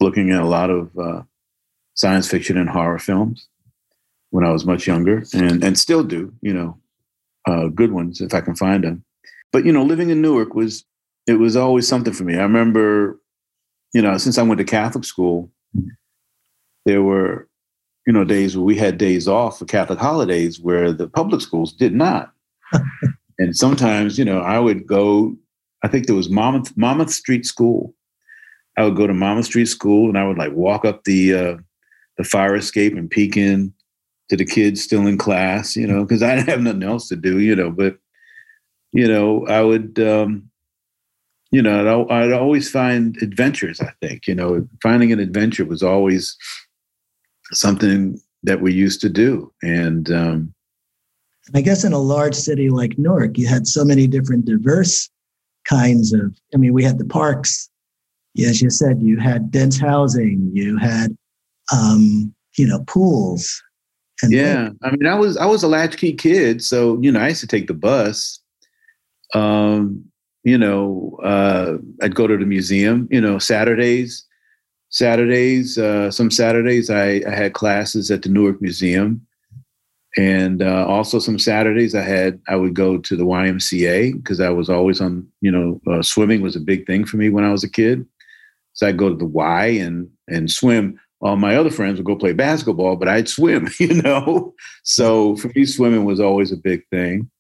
looking 0.00 0.30
at 0.30 0.42
a 0.42 0.46
lot 0.46 0.70
of 0.70 0.90
uh, 0.98 1.22
science 1.94 2.28
fiction 2.28 2.56
and 2.56 2.68
horror 2.68 2.98
films 2.98 3.48
when 4.30 4.44
I 4.44 4.50
was 4.50 4.64
much 4.64 4.86
younger 4.86 5.24
and, 5.34 5.62
and 5.62 5.78
still 5.78 6.02
do, 6.02 6.32
you 6.40 6.54
know, 6.54 6.78
uh, 7.46 7.68
good 7.68 7.92
ones 7.92 8.20
if 8.20 8.34
I 8.34 8.40
can 8.40 8.54
find 8.54 8.84
them. 8.84 9.04
But, 9.52 9.66
you 9.66 9.72
know, 9.72 9.84
living 9.84 10.10
in 10.10 10.22
Newark 10.22 10.54
was 10.54 10.84
it 11.26 11.34
was 11.34 11.56
always 11.56 11.86
something 11.86 12.12
for 12.12 12.24
me. 12.24 12.36
I 12.36 12.42
remember, 12.42 13.18
you 13.94 14.02
know, 14.02 14.18
since 14.18 14.38
I 14.38 14.42
went 14.42 14.58
to 14.58 14.64
Catholic 14.64 15.04
school, 15.04 15.50
there 16.84 17.02
were 17.02 17.48
you 18.06 18.12
know, 18.12 18.24
days 18.24 18.56
where 18.56 18.64
we 18.64 18.76
had 18.76 18.98
days 18.98 19.28
off 19.28 19.58
for 19.58 19.64
Catholic 19.64 19.98
holidays 19.98 20.60
where 20.60 20.92
the 20.92 21.08
public 21.08 21.40
schools 21.40 21.72
did 21.72 21.94
not. 21.94 22.32
and 23.38 23.56
sometimes, 23.56 24.18
you 24.18 24.24
know, 24.24 24.40
I 24.40 24.58
would 24.58 24.86
go, 24.86 25.36
I 25.82 25.88
think 25.88 26.06
there 26.06 26.16
was 26.16 26.28
Monmouth, 26.28 26.76
Monmouth 26.76 27.10
Street 27.10 27.46
School. 27.46 27.94
I 28.76 28.84
would 28.84 28.96
go 28.96 29.06
to 29.06 29.14
Monmouth 29.14 29.46
Street 29.46 29.66
School 29.66 30.08
and 30.08 30.18
I 30.18 30.26
would 30.26 30.38
like 30.38 30.52
walk 30.52 30.84
up 30.84 31.04
the 31.04 31.34
uh, 31.34 31.56
the 32.16 32.24
fire 32.24 32.56
escape 32.56 32.94
and 32.94 33.10
peek 33.10 33.36
in 33.36 33.72
to 34.30 34.36
the 34.36 34.44
kids 34.44 34.82
still 34.82 35.06
in 35.06 35.18
class, 35.18 35.76
you 35.76 35.86
know, 35.86 36.02
because 36.02 36.22
I 36.22 36.34
didn't 36.34 36.48
have 36.48 36.60
nothing 36.60 36.82
else 36.82 37.08
to 37.08 37.16
do, 37.16 37.38
you 37.38 37.54
know. 37.54 37.70
But 37.70 37.98
you 38.92 39.06
know, 39.06 39.46
I 39.46 39.62
would, 39.62 39.98
um, 39.98 40.50
you 41.52 41.62
know, 41.62 42.06
I'd, 42.10 42.24
I'd 42.24 42.32
always 42.32 42.70
find 42.70 43.16
adventures. 43.22 43.80
I 43.80 43.92
think, 44.00 44.26
you 44.26 44.34
know, 44.34 44.66
finding 44.82 45.12
an 45.12 45.20
adventure 45.20 45.66
was 45.66 45.82
always 45.82 46.36
something 47.52 48.18
that 48.42 48.60
we 48.60 48.72
used 48.72 49.00
to 49.02 49.08
do, 49.08 49.52
and 49.62 50.10
um, 50.10 50.54
I 51.54 51.60
guess 51.60 51.84
in 51.84 51.92
a 51.92 51.98
large 51.98 52.34
city 52.34 52.70
like 52.70 52.98
Newark, 52.98 53.36
you 53.38 53.46
had 53.46 53.66
so 53.66 53.84
many 53.84 54.06
different 54.06 54.46
diverse 54.46 55.08
kinds 55.64 56.12
of. 56.12 56.34
I 56.54 56.56
mean, 56.56 56.72
we 56.72 56.82
had 56.82 56.98
the 56.98 57.04
parks. 57.04 57.68
As 58.38 58.62
you 58.62 58.70
said, 58.70 59.02
you 59.02 59.18
had 59.18 59.50
dense 59.50 59.78
housing. 59.78 60.50
You 60.54 60.78
had, 60.78 61.16
um, 61.72 62.34
you 62.56 62.66
know, 62.66 62.82
pools. 62.86 63.62
yeah, 64.26 64.70
I 64.82 64.90
mean, 64.92 65.06
I 65.06 65.14
was 65.14 65.36
I 65.36 65.46
was 65.46 65.62
a 65.62 65.68
latchkey 65.68 66.14
kid, 66.14 66.64
so 66.64 66.98
you 67.00 67.12
know, 67.12 67.20
I 67.20 67.28
used 67.28 67.40
to 67.42 67.46
take 67.46 67.66
the 67.66 67.74
bus. 67.74 68.40
Um, 69.34 70.11
you 70.44 70.58
know, 70.58 71.18
uh, 71.22 71.78
I'd 72.02 72.14
go 72.14 72.26
to 72.26 72.36
the 72.36 72.46
museum. 72.46 73.08
You 73.10 73.20
know, 73.20 73.38
Saturdays. 73.38 74.24
Saturdays, 74.90 75.78
uh, 75.78 76.10
some 76.10 76.30
Saturdays, 76.30 76.90
I, 76.90 77.22
I 77.26 77.34
had 77.34 77.54
classes 77.54 78.10
at 78.10 78.20
the 78.20 78.28
Newark 78.28 78.60
Museum 78.60 79.26
and 80.16 80.62
uh, 80.62 80.86
also 80.86 81.18
some 81.18 81.38
Saturdays 81.38 81.94
I 81.94 82.02
had 82.02 82.40
I 82.48 82.56
would 82.56 82.74
go 82.74 82.98
to 82.98 83.16
the 83.16 83.24
YMCA 83.24 84.14
because 84.16 84.40
I 84.40 84.50
was 84.50 84.68
always 84.68 85.00
on 85.00 85.26
you 85.40 85.50
know 85.50 85.80
uh, 85.90 86.02
swimming 86.02 86.42
was 86.42 86.56
a 86.56 86.60
big 86.60 86.86
thing 86.86 87.04
for 87.04 87.16
me 87.16 87.30
when 87.30 87.44
I 87.44 87.52
was 87.52 87.64
a 87.64 87.70
kid, 87.70 88.06
so 88.74 88.86
I'd 88.86 88.98
go 88.98 89.08
to 89.08 89.14
the 89.14 89.24
Y 89.24 89.66
and 89.66 90.08
and 90.28 90.50
swim. 90.50 90.98
All 91.20 91.36
my 91.36 91.54
other 91.54 91.70
friends 91.70 91.98
would 91.98 92.06
go 92.06 92.16
play 92.16 92.32
basketball, 92.32 92.96
but 92.96 93.06
I'd 93.06 93.28
swim, 93.28 93.68
you 93.78 94.02
know. 94.02 94.54
So 94.82 95.36
for 95.36 95.50
me, 95.54 95.64
swimming 95.64 96.04
was 96.04 96.20
always 96.20 96.52
a 96.52 96.56
big 96.56 96.82
thing. 96.90 97.30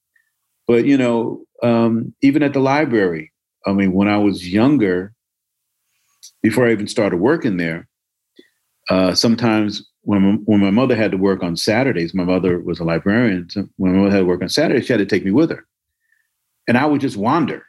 But 0.72 0.86
you 0.86 0.96
know, 0.96 1.44
um, 1.62 2.14
even 2.22 2.42
at 2.42 2.54
the 2.54 2.58
library, 2.58 3.30
I 3.66 3.72
mean, 3.74 3.92
when 3.92 4.08
I 4.08 4.16
was 4.16 4.50
younger, 4.50 5.12
before 6.42 6.66
I 6.66 6.72
even 6.72 6.88
started 6.88 7.18
working 7.18 7.58
there, 7.58 7.86
uh, 8.88 9.14
sometimes 9.14 9.86
when 10.00 10.42
when 10.46 10.60
my 10.60 10.70
mother 10.70 10.96
had 10.96 11.10
to 11.10 11.18
work 11.18 11.42
on 11.42 11.58
Saturdays, 11.58 12.14
my 12.14 12.24
mother 12.24 12.58
was 12.58 12.80
a 12.80 12.84
librarian. 12.84 13.50
So 13.50 13.68
when 13.76 13.92
my 13.92 13.98
mother 13.98 14.12
had 14.12 14.20
to 14.20 14.24
work 14.24 14.40
on 14.40 14.48
Saturdays, 14.48 14.86
she 14.86 14.94
had 14.94 15.00
to 15.00 15.04
take 15.04 15.26
me 15.26 15.30
with 15.30 15.50
her, 15.50 15.66
and 16.66 16.78
I 16.78 16.86
would 16.86 17.02
just 17.02 17.18
wander, 17.18 17.66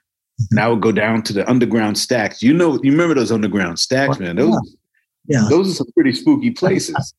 and 0.52 0.62
I 0.62 0.70
would 0.70 0.80
go 0.80 0.94
down 0.94 1.24
to 1.24 1.34
the 1.34 1.46
underground 1.50 1.98
stacks. 1.98 2.42
You 2.42 2.54
know, 2.54 2.80
you 2.84 2.92
remember 2.92 3.16
those 3.16 3.34
underground 3.34 3.80
stacks, 3.80 4.18
man? 4.18 4.38
Those, 4.38 4.78
yeah, 5.26 5.42
yeah. 5.42 5.50
those 5.50 5.72
are 5.72 5.74
some 5.74 5.92
pretty 5.94 6.14
spooky 6.14 6.52
places. 6.62 7.14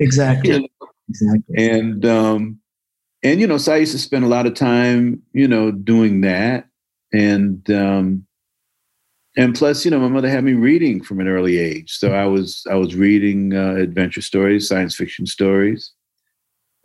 exactly, 0.00 0.50
you 0.50 0.60
know? 0.60 0.88
exactly. 1.08 1.70
And 1.70 2.04
um, 2.04 2.59
and 3.22 3.40
you 3.40 3.46
know, 3.46 3.58
so 3.58 3.74
I 3.74 3.78
used 3.78 3.92
to 3.92 3.98
spend 3.98 4.24
a 4.24 4.28
lot 4.28 4.46
of 4.46 4.54
time, 4.54 5.22
you 5.32 5.46
know, 5.46 5.70
doing 5.70 6.22
that, 6.22 6.66
and 7.12 7.68
um, 7.70 8.26
and 9.36 9.54
plus 9.54 9.84
you 9.84 9.90
know 9.90 10.00
my 10.00 10.08
mother 10.08 10.28
had 10.28 10.44
me 10.44 10.54
reading 10.54 11.02
from 11.02 11.20
an 11.20 11.28
early 11.28 11.58
age. 11.58 11.92
So 11.92 12.12
i 12.12 12.24
was 12.24 12.66
i 12.70 12.74
was 12.74 12.94
reading 12.94 13.54
uh, 13.54 13.74
adventure 13.74 14.22
stories 14.22 14.68
science 14.68 14.94
fiction 14.94 15.26
stories. 15.26 15.92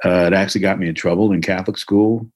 Uh, 0.04 0.26
it 0.28 0.34
actually 0.34 0.62
got 0.62 0.78
me 0.80 0.88
in 0.88 0.95
trouble 0.95 1.32
in 1.32 1.41
catholic 1.41 1.78
school. 1.78 2.30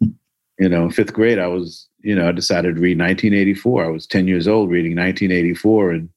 You 0.00 0.68
know 0.68 0.90
fifth 0.90 1.12
grade 1.12 1.38
i 1.38 1.46
was 1.46 1.88
you 2.00 2.14
know 2.14 2.28
i 2.28 2.32
decided 2.32 2.76
to 2.76 2.80
read 2.80 2.98
1984 2.98 3.84
i 3.84 3.88
was 3.88 4.06
10 4.06 4.26
years 4.26 4.48
old 4.48 4.70
reading 4.70 4.96
1984 4.96 5.90
and 5.92 6.08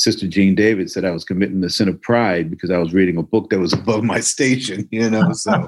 sister 0.00 0.26
jean 0.26 0.54
david 0.54 0.90
said 0.90 1.04
i 1.04 1.10
was 1.10 1.24
committing 1.24 1.60
the 1.60 1.70
sin 1.70 1.88
of 1.88 2.00
pride 2.02 2.50
because 2.50 2.70
i 2.70 2.78
was 2.78 2.92
reading 2.92 3.16
a 3.16 3.22
book 3.22 3.50
that 3.50 3.58
was 3.58 3.72
above 3.80 4.02
my 4.02 4.20
station 4.20 4.88
you 4.90 5.08
know 5.08 5.32
so 5.32 5.66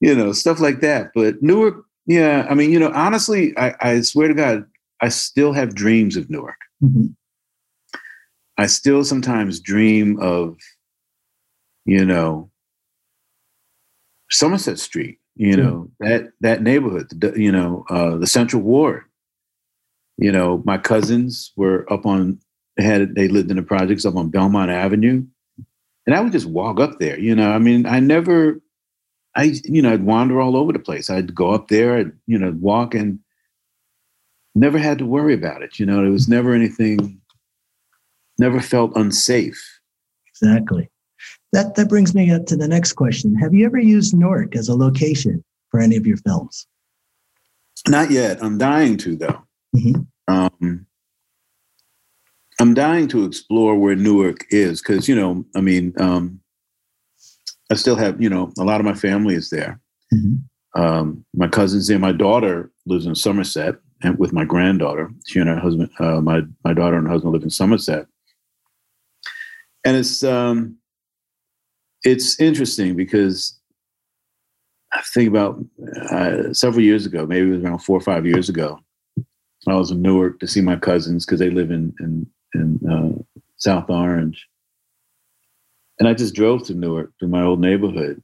you 0.00 0.14
know 0.14 0.32
stuff 0.32 0.60
like 0.60 0.80
that 0.80 1.10
but 1.14 1.42
newark 1.42 1.84
yeah 2.06 2.46
i 2.50 2.54
mean 2.54 2.70
you 2.70 2.78
know 2.78 2.92
honestly 2.94 3.56
i, 3.58 3.74
I 3.80 4.00
swear 4.02 4.28
to 4.28 4.34
god 4.34 4.64
I 5.04 5.08
still 5.08 5.52
have 5.52 5.74
dreams 5.74 6.16
of 6.16 6.30
Newark. 6.30 6.56
Mm-hmm. 6.82 7.08
I 8.56 8.66
still 8.66 9.04
sometimes 9.04 9.60
dream 9.60 10.18
of, 10.18 10.56
you 11.84 12.06
know, 12.06 12.50
Somerset 14.30 14.78
Street, 14.78 15.18
you 15.36 15.58
know, 15.58 15.90
that 16.00 16.30
that 16.40 16.62
neighborhood, 16.62 17.10
you 17.36 17.52
know, 17.52 17.84
uh, 17.90 18.16
the 18.16 18.26
Central 18.26 18.62
Ward. 18.62 19.02
You 20.16 20.32
know, 20.32 20.62
my 20.64 20.78
cousins 20.78 21.52
were 21.54 21.92
up 21.92 22.06
on 22.06 22.38
had 22.78 23.14
they 23.14 23.28
lived 23.28 23.50
in 23.50 23.56
the 23.56 23.62
projects 23.62 24.04
up 24.04 24.16
on 24.16 24.30
Belmont 24.30 24.70
Avenue. 24.70 25.24
And 26.06 26.14
I 26.14 26.20
would 26.20 26.32
just 26.32 26.46
walk 26.46 26.80
up 26.80 26.98
there, 26.98 27.18
you 27.18 27.34
know. 27.34 27.50
I 27.50 27.58
mean, 27.58 27.86
I 27.86 27.98
never 28.00 28.60
I, 29.36 29.54
you 29.64 29.82
know, 29.82 29.92
I'd 29.92 30.04
wander 30.04 30.40
all 30.40 30.56
over 30.56 30.72
the 30.72 30.78
place. 30.78 31.10
I'd 31.10 31.34
go 31.34 31.50
up 31.50 31.68
there, 31.68 31.96
I'd, 31.96 32.12
you 32.26 32.38
know, 32.38 32.54
walk 32.60 32.94
and 32.94 33.18
never 34.54 34.78
had 34.78 34.98
to 34.98 35.06
worry 35.06 35.34
about 35.34 35.62
it. 35.62 35.78
You 35.78 35.86
know, 35.86 36.04
it 36.04 36.10
was 36.10 36.28
never 36.28 36.54
anything, 36.54 37.20
never 38.38 38.60
felt 38.60 38.96
unsafe. 38.96 39.60
Exactly. 40.28 40.90
That 41.52 41.74
that 41.76 41.88
brings 41.88 42.14
me 42.14 42.30
up 42.30 42.46
to 42.46 42.56
the 42.56 42.68
next 42.68 42.94
question. 42.94 43.34
Have 43.36 43.54
you 43.54 43.64
ever 43.66 43.78
used 43.78 44.14
Newark 44.14 44.56
as 44.56 44.68
a 44.68 44.74
location 44.74 45.44
for 45.70 45.80
any 45.80 45.96
of 45.96 46.06
your 46.06 46.16
films? 46.18 46.66
Not 47.88 48.10
yet. 48.10 48.42
I'm 48.42 48.58
dying 48.58 48.96
to 48.98 49.16
though. 49.16 49.42
Mm-hmm. 49.76 50.02
Um, 50.28 50.86
I'm 52.60 52.74
dying 52.74 53.08
to 53.08 53.24
explore 53.24 53.76
where 53.76 53.96
Newark 53.96 54.46
is 54.50 54.80
because 54.80 55.08
you 55.08 55.14
know, 55.14 55.44
I 55.56 55.60
mean, 55.60 55.92
um, 55.98 56.40
I 57.70 57.74
still 57.74 57.96
have 57.96 58.20
you 58.22 58.28
know 58.28 58.52
a 58.58 58.64
lot 58.64 58.80
of 58.80 58.86
my 58.86 58.94
family 58.94 59.34
is 59.34 59.50
there. 59.50 59.80
Mm-hmm. 60.12 60.80
Um, 60.80 61.24
my 61.34 61.48
cousins 61.48 61.88
there. 61.88 61.98
My 61.98 62.12
daughter 62.12 62.70
lives 62.86 63.06
in 63.06 63.14
Somerset, 63.14 63.76
and 64.02 64.18
with 64.18 64.32
my 64.32 64.44
granddaughter. 64.44 65.10
She 65.26 65.40
and 65.40 65.48
her 65.48 65.58
husband, 65.58 65.90
uh, 65.98 66.20
my 66.20 66.42
my 66.64 66.74
daughter 66.74 66.96
and 66.96 67.06
her 67.06 67.12
husband 67.12 67.32
live 67.32 67.42
in 67.42 67.50
Somerset, 67.50 68.06
and 69.84 69.96
it's 69.96 70.22
um, 70.22 70.76
it's 72.04 72.38
interesting 72.38 72.94
because 72.94 73.58
I 74.92 75.02
think 75.12 75.28
about 75.28 75.58
uh, 76.10 76.52
several 76.52 76.84
years 76.84 77.06
ago, 77.06 77.26
maybe 77.26 77.48
it 77.48 77.56
was 77.56 77.64
around 77.64 77.78
four 77.80 77.96
or 77.96 78.02
five 78.02 78.26
years 78.26 78.48
ago. 78.48 78.78
I 79.66 79.74
was 79.74 79.90
in 79.90 80.02
Newark 80.02 80.40
to 80.40 80.46
see 80.46 80.60
my 80.60 80.76
cousins 80.76 81.24
because 81.24 81.40
they 81.40 81.50
live 81.50 81.70
in 81.70 81.94
in 81.98 82.26
in 82.54 82.80
uh, 82.88 83.42
South 83.56 83.88
Orange, 83.88 84.46
and 85.98 86.08
I 86.08 86.14
just 86.14 86.34
drove 86.34 86.64
to 86.66 86.74
Newark 86.74 87.12
to 87.20 87.26
my 87.26 87.42
old 87.42 87.60
neighborhood, 87.60 88.22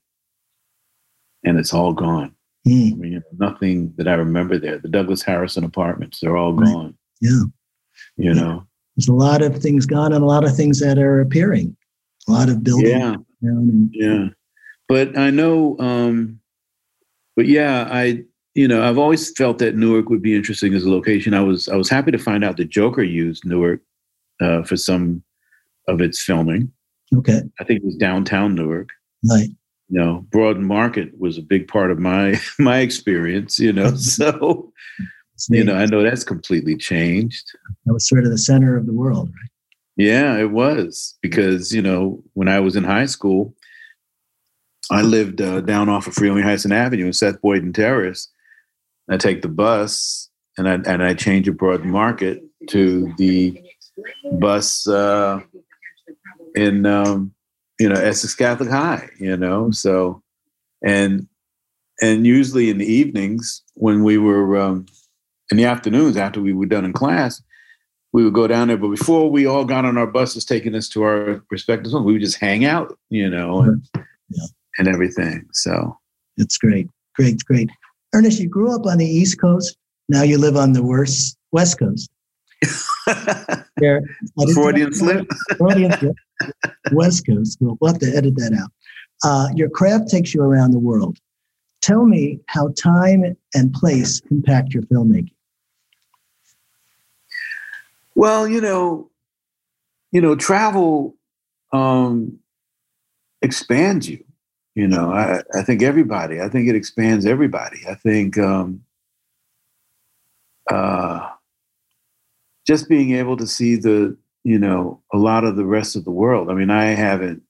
and 1.44 1.58
it's 1.58 1.74
all 1.74 1.92
gone. 1.92 2.34
Mm. 2.66 2.92
I 2.92 2.96
mean, 2.96 3.12
you 3.12 3.18
know, 3.20 3.48
nothing 3.48 3.94
that 3.96 4.06
I 4.06 4.14
remember 4.14 4.58
there. 4.58 4.78
The 4.78 4.88
Douglass 4.88 5.22
Harrison 5.22 5.64
apartments, 5.64 6.20
they're 6.20 6.36
all 6.36 6.52
right. 6.52 6.72
gone. 6.72 6.98
Yeah. 7.20 7.42
You 8.16 8.34
know, 8.34 8.66
there's 8.96 9.08
a 9.08 9.14
lot 9.14 9.42
of 9.42 9.58
things 9.58 9.86
gone 9.86 10.12
and 10.12 10.22
a 10.22 10.26
lot 10.26 10.44
of 10.44 10.54
things 10.54 10.80
that 10.80 10.98
are 10.98 11.20
appearing. 11.20 11.76
A 12.28 12.32
lot 12.32 12.48
of 12.48 12.62
buildings. 12.62 12.90
Yeah. 12.90 13.16
And- 13.42 13.90
yeah. 13.92 14.28
But 14.88 15.16
I 15.16 15.30
know, 15.30 15.78
um, 15.78 16.40
but 17.36 17.46
yeah, 17.46 17.88
I, 17.90 18.24
you 18.54 18.66
know, 18.66 18.82
I've 18.82 18.98
always 18.98 19.30
felt 19.32 19.58
that 19.58 19.76
Newark 19.76 20.08
would 20.10 20.20
be 20.20 20.34
interesting 20.34 20.74
as 20.74 20.84
a 20.84 20.90
location. 20.90 21.32
I 21.32 21.40
was, 21.40 21.68
I 21.68 21.76
was 21.76 21.88
happy 21.88 22.10
to 22.10 22.18
find 22.18 22.44
out 22.44 22.56
that 22.56 22.68
Joker 22.68 23.02
used 23.04 23.44
Newark 23.46 23.80
uh, 24.40 24.62
for 24.62 24.76
some 24.76 25.22
of 25.88 26.00
its 26.00 26.22
filming. 26.22 26.72
Okay. 27.14 27.42
I 27.58 27.64
think 27.64 27.80
it 27.80 27.86
was 27.86 27.96
downtown 27.96 28.54
Newark. 28.54 28.90
Right 29.28 29.50
you 29.90 29.98
know, 29.98 30.24
broad 30.30 30.58
market 30.58 31.18
was 31.18 31.36
a 31.36 31.42
big 31.42 31.66
part 31.66 31.90
of 31.90 31.98
my 31.98 32.40
my 32.58 32.78
experience, 32.78 33.58
you 33.58 33.72
know. 33.72 33.94
So, 33.96 34.72
you 35.48 35.64
know, 35.64 35.74
I 35.74 35.86
know 35.86 36.02
that's 36.02 36.22
completely 36.22 36.76
changed. 36.76 37.50
That 37.86 37.94
was 37.94 38.06
sort 38.06 38.24
of 38.24 38.30
the 38.30 38.38
center 38.38 38.76
of 38.76 38.86
the 38.86 38.92
world, 38.92 39.28
right? 39.28 39.50
Yeah, 39.96 40.36
it 40.36 40.50
was 40.50 41.16
because 41.22 41.74
you 41.74 41.82
know 41.82 42.22
when 42.34 42.46
I 42.46 42.60
was 42.60 42.76
in 42.76 42.84
high 42.84 43.06
school, 43.06 43.54
I 44.90 45.02
lived 45.02 45.40
uh, 45.40 45.60
down 45.62 45.88
off 45.88 46.06
of 46.06 46.14
Frelinghuysen 46.14 46.72
Avenue 46.72 47.06
in 47.06 47.12
Seth 47.12 47.40
Boyden 47.40 47.72
Terrace. 47.72 48.28
I 49.10 49.16
take 49.16 49.42
the 49.42 49.48
bus 49.48 50.28
and 50.56 50.68
I 50.68 50.74
and 50.74 51.02
I 51.02 51.14
change 51.14 51.48
a 51.48 51.52
Broad 51.52 51.84
Market 51.84 52.42
to 52.68 53.12
the 53.16 53.60
bus 54.38 54.86
uh, 54.88 55.40
in 56.54 56.86
um, 56.86 57.32
you 57.78 57.88
know 57.88 58.00
Essex 58.00 58.34
Catholic 58.34 58.70
High, 58.70 59.08
you 59.18 59.36
know. 59.36 59.70
So, 59.70 60.22
and 60.84 61.26
and 62.00 62.26
usually 62.26 62.70
in 62.70 62.78
the 62.78 62.90
evenings 62.90 63.62
when 63.74 64.04
we 64.04 64.18
were 64.18 64.58
um, 64.58 64.86
in 65.50 65.56
the 65.56 65.64
afternoons 65.64 66.16
after 66.16 66.40
we 66.40 66.52
were 66.52 66.66
done 66.66 66.84
in 66.84 66.92
class, 66.92 67.42
we 68.12 68.24
would 68.24 68.34
go 68.34 68.46
down 68.46 68.68
there. 68.68 68.76
But 68.76 68.88
before 68.88 69.30
we 69.30 69.46
all 69.46 69.64
got 69.64 69.84
on 69.84 69.98
our 69.98 70.06
buses 70.06 70.44
taking 70.44 70.74
us 70.74 70.88
to 70.90 71.02
our 71.02 71.42
respective 71.50 71.92
homes, 71.92 72.06
we 72.06 72.12
would 72.12 72.22
just 72.22 72.38
hang 72.38 72.64
out, 72.64 72.96
you 73.08 73.28
know, 73.28 73.62
and, 73.62 73.82
yeah. 73.94 74.46
and 74.78 74.88
everything. 74.88 75.46
So 75.52 75.96
it's 76.36 76.58
great. 76.58 76.88
Great, 77.14 77.44
great. 77.44 77.70
Ernest, 78.14 78.40
you 78.40 78.48
grew 78.48 78.74
up 78.74 78.86
on 78.86 78.98
the 78.98 79.06
East 79.06 79.40
Coast. 79.40 79.76
Now 80.08 80.22
you 80.22 80.38
live 80.38 80.56
on 80.56 80.72
the 80.72 80.82
worst 80.82 81.36
West 81.52 81.78
Coast. 81.78 82.10
there, 83.76 84.02
Freudian 84.54 84.92
slip. 84.92 85.26
Freudian 85.56 85.92
slip. 85.92 86.16
West 86.92 87.26
Coast. 87.26 87.58
We'll, 87.60 87.76
have 87.86 87.98
to 88.00 88.12
edit 88.14 88.34
that 88.36 88.52
out. 88.52 88.70
Uh, 89.24 89.48
your 89.54 89.68
craft 89.68 90.08
takes 90.08 90.34
you 90.34 90.42
around 90.42 90.72
the 90.72 90.78
world. 90.78 91.18
Tell 91.80 92.04
me 92.04 92.40
how 92.46 92.68
time 92.78 93.36
and 93.54 93.72
place 93.72 94.20
impact 94.30 94.74
your 94.74 94.82
filmmaking. 94.84 95.32
Well, 98.14 98.46
you 98.46 98.60
know, 98.60 99.10
you 100.12 100.20
know, 100.20 100.34
travel 100.34 101.14
um, 101.72 102.38
expands 103.40 104.08
you. 104.08 104.24
You 104.74 104.86
know, 104.86 105.10
I, 105.10 105.40
I 105.54 105.62
think 105.62 105.82
everybody. 105.82 106.40
I 106.40 106.48
think 106.48 106.68
it 106.68 106.76
expands 106.76 107.26
everybody. 107.26 107.80
I 107.88 107.94
think 107.94 108.38
um, 108.38 108.82
uh, 110.70 111.28
just 112.70 112.88
being 112.88 113.16
able 113.16 113.36
to 113.36 113.48
see 113.48 113.74
the, 113.74 114.16
you 114.44 114.56
know, 114.56 115.02
a 115.12 115.18
lot 115.18 115.42
of 115.42 115.56
the 115.56 115.64
rest 115.64 115.96
of 115.96 116.04
the 116.04 116.12
world. 116.12 116.48
I 116.48 116.54
mean, 116.54 116.70
I 116.70 116.84
haven't 116.84 117.42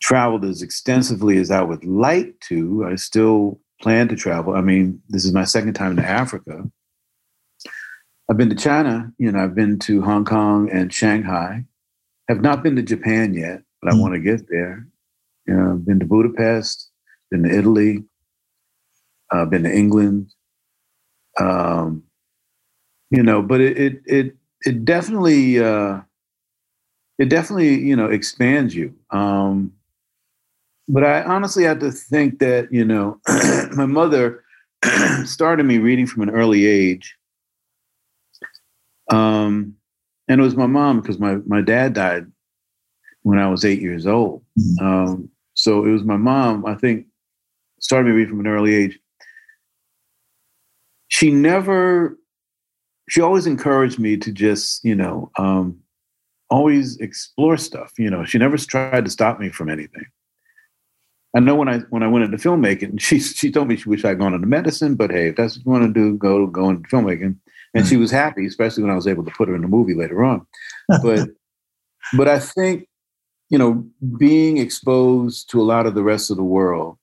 traveled 0.00 0.44
as 0.44 0.60
extensively 0.60 1.38
as 1.38 1.48
I 1.48 1.62
would 1.62 1.84
like 1.84 2.34
to. 2.48 2.84
I 2.84 2.96
still 2.96 3.60
plan 3.80 4.08
to 4.08 4.16
travel. 4.16 4.56
I 4.56 4.60
mean, 4.60 5.00
this 5.08 5.24
is 5.24 5.32
my 5.32 5.44
second 5.44 5.74
time 5.74 5.94
to 5.94 6.04
Africa. 6.04 6.64
I've 8.28 8.36
been 8.36 8.50
to 8.50 8.56
China, 8.56 9.12
you 9.18 9.30
know, 9.30 9.38
I've 9.38 9.54
been 9.54 9.78
to 9.80 10.02
Hong 10.02 10.24
Kong 10.24 10.68
and 10.68 10.92
Shanghai. 10.92 11.64
Have 12.28 12.40
not 12.40 12.64
been 12.64 12.74
to 12.74 12.82
Japan 12.82 13.34
yet, 13.34 13.62
but 13.80 13.92
I 13.92 13.94
mm. 13.94 14.00
want 14.00 14.14
to 14.14 14.20
get 14.20 14.48
there. 14.48 14.88
You 15.46 15.54
know, 15.54 15.72
I've 15.74 15.86
been 15.86 16.00
to 16.00 16.06
Budapest, 16.06 16.90
been 17.30 17.44
to 17.44 17.56
Italy, 17.56 18.02
uh, 19.30 19.44
been 19.44 19.62
to 19.62 19.72
England. 19.72 20.34
Um, 21.38 22.02
you 23.12 23.22
know, 23.22 23.42
but 23.42 23.60
it 23.60 23.76
it 23.76 24.02
it, 24.06 24.36
it 24.62 24.84
definitely 24.84 25.62
uh, 25.62 26.00
it 27.18 27.28
definitely 27.28 27.78
you 27.78 27.94
know 27.94 28.06
expands 28.06 28.74
you. 28.74 28.92
Um, 29.10 29.72
but 30.88 31.04
I 31.04 31.22
honestly 31.22 31.62
have 31.64 31.78
to 31.80 31.92
think 31.92 32.38
that 32.40 32.72
you 32.72 32.84
know 32.84 33.20
my 33.76 33.86
mother 33.86 34.42
started 35.24 35.64
me 35.64 35.78
reading 35.78 36.06
from 36.06 36.22
an 36.22 36.30
early 36.30 36.66
age. 36.66 37.16
Um, 39.10 39.76
and 40.28 40.40
it 40.40 40.44
was 40.44 40.56
my 40.56 40.66
mom 40.66 41.00
because 41.00 41.18
my 41.18 41.36
my 41.46 41.60
dad 41.60 41.92
died 41.92 42.26
when 43.22 43.38
I 43.38 43.48
was 43.48 43.64
eight 43.64 43.82
years 43.82 44.06
old. 44.06 44.42
Mm-hmm. 44.58 44.84
Um, 44.84 45.28
so 45.54 45.84
it 45.84 45.90
was 45.90 46.02
my 46.02 46.16
mom. 46.16 46.64
I 46.64 46.74
think 46.76 47.06
started 47.78 48.08
me 48.08 48.12
reading 48.12 48.30
from 48.30 48.40
an 48.40 48.46
early 48.46 48.74
age. 48.74 48.98
She 51.08 51.30
never. 51.30 52.16
She 53.12 53.20
always 53.20 53.46
encouraged 53.46 53.98
me 53.98 54.16
to 54.16 54.32
just 54.32 54.82
you 54.82 54.94
know 54.94 55.30
um, 55.38 55.78
always 56.48 56.96
explore 56.96 57.58
stuff. 57.58 57.92
You 57.98 58.08
know, 58.08 58.24
she 58.24 58.38
never 58.38 58.56
tried 58.56 59.04
to 59.04 59.10
stop 59.10 59.38
me 59.38 59.50
from 59.50 59.68
anything. 59.68 60.06
I 61.36 61.40
know 61.40 61.54
when 61.54 61.68
I 61.68 61.80
when 61.90 62.02
I 62.02 62.06
went 62.06 62.24
into 62.24 62.38
filmmaking, 62.38 62.98
she 63.06 63.20
she 63.20 63.52
told 63.52 63.68
me 63.68 63.76
she 63.76 63.90
wished 63.90 64.06
I'd 64.06 64.18
gone 64.18 64.32
into 64.32 64.46
medicine, 64.46 64.94
but 64.94 65.10
hey, 65.10 65.28
if 65.28 65.36
that's 65.36 65.58
what 65.58 65.66
you 65.66 65.72
want 65.72 65.94
to 65.94 66.00
do, 66.00 66.16
go 66.16 66.46
go 66.46 66.70
into 66.70 66.88
filmmaking. 66.88 67.36
And 67.74 67.86
she 67.86 67.98
was 67.98 68.10
happy, 68.10 68.46
especially 68.46 68.82
when 68.82 68.92
I 68.92 68.96
was 68.96 69.06
able 69.06 69.24
to 69.26 69.30
put 69.30 69.48
her 69.48 69.54
in 69.54 69.60
the 69.60 69.68
movie 69.68 69.94
later 69.94 70.24
on. 70.24 70.46
But 70.88 71.28
but 72.16 72.28
I 72.28 72.38
think 72.38 72.88
you 73.50 73.58
know 73.58 73.86
being 74.16 74.56
exposed 74.56 75.50
to 75.50 75.60
a 75.60 75.68
lot 75.74 75.84
of 75.84 75.94
the 75.94 76.02
rest 76.02 76.30
of 76.30 76.38
the 76.38 76.42
world 76.44 76.96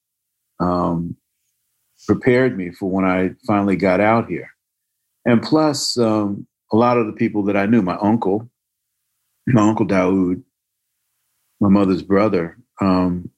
um, 0.60 1.16
prepared 2.08 2.58
me 2.58 2.72
for 2.72 2.90
when 2.90 3.06
I 3.06 3.36
finally 3.46 3.76
got 3.76 4.00
out 4.00 4.28
here. 4.28 4.50
And 5.26 5.42
plus, 5.42 5.98
um, 5.98 6.48
a 6.72 6.78
lot 6.78 6.98
of 6.98 7.08
the 7.08 7.14
people 7.14 7.44
that 7.44 7.58
I 7.58 7.66
knew, 7.66 7.82
my 7.82 7.98
uncle, 7.98 8.50
my 9.48 9.62
uncle 9.62 9.86
Daoud, 9.86 10.42
my 11.60 11.70
mother's 11.70 12.04
brother, 12.04 12.58
um, 12.82 13.30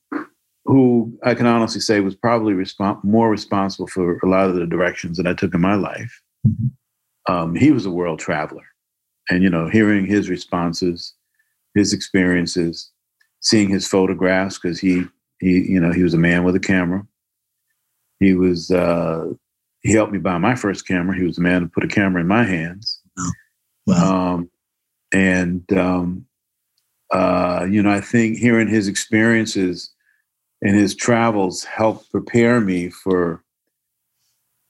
who 0.65 1.17
I 1.23 1.33
can 1.33 1.47
honestly 1.47 1.81
say 1.81 1.99
was 1.99 2.15
probably 2.15 2.53
respons- 2.53 3.03
more 3.03 3.29
responsible 3.29 3.87
for 3.87 4.17
a 4.19 4.27
lot 4.27 4.49
of 4.49 4.55
the 4.55 4.67
directions 4.67 5.17
that 5.17 5.27
I 5.27 5.33
took 5.33 5.53
in 5.53 5.61
my 5.61 5.75
life. 5.75 6.21
Mm-hmm. 6.47 7.33
Um, 7.33 7.55
he 7.55 7.71
was 7.71 7.85
a 7.85 7.91
world 7.91 8.19
traveler, 8.19 8.65
and 9.29 9.43
you 9.43 9.49
know, 9.49 9.67
hearing 9.67 10.05
his 10.05 10.29
responses, 10.29 11.13
his 11.75 11.93
experiences, 11.93 12.91
seeing 13.41 13.69
his 13.69 13.87
photographs 13.87 14.57
because 14.57 14.79
he 14.79 15.03
he 15.39 15.71
you 15.71 15.79
know 15.79 15.91
he 15.91 16.03
was 16.03 16.13
a 16.13 16.19
man 16.19 16.43
with 16.43 16.55
a 16.55 16.59
camera. 16.59 17.05
He 18.19 18.33
was 18.33 18.71
uh, 18.71 19.25
he 19.81 19.93
helped 19.93 20.13
me 20.13 20.19
buy 20.19 20.37
my 20.37 20.55
first 20.55 20.87
camera. 20.87 21.17
He 21.17 21.23
was 21.23 21.35
the 21.35 21.41
man 21.41 21.61
to 21.61 21.67
put 21.67 21.83
a 21.83 21.87
camera 21.87 22.21
in 22.21 22.27
my 22.27 22.43
hands. 22.43 23.01
Oh, 23.17 23.31
wow. 23.87 24.33
Um, 24.33 24.51
and 25.13 25.77
um, 25.77 26.25
uh, 27.11 27.67
you 27.69 27.81
know, 27.81 27.91
I 27.91 28.01
think 28.01 28.37
hearing 28.37 28.67
his 28.67 28.87
experiences 28.87 29.91
and 30.61 30.75
his 30.75 30.95
travels 30.95 31.63
helped 31.63 32.11
prepare 32.11 32.61
me 32.61 32.89
for 32.89 33.43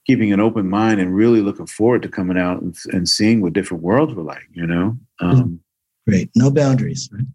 keeping 0.07 0.33
an 0.33 0.39
open 0.39 0.69
mind 0.69 0.99
and 0.99 1.15
really 1.15 1.41
looking 1.41 1.67
forward 1.67 2.01
to 2.01 2.09
coming 2.09 2.37
out 2.37 2.61
and, 2.61 2.75
and 2.91 3.07
seeing 3.07 3.41
what 3.41 3.53
different 3.53 3.83
worlds 3.83 4.13
were 4.13 4.23
like 4.23 4.47
you 4.51 4.65
know 4.65 4.97
um, 5.19 5.59
great 6.07 6.29
no 6.35 6.49
boundaries 6.49 7.09
right 7.13 7.25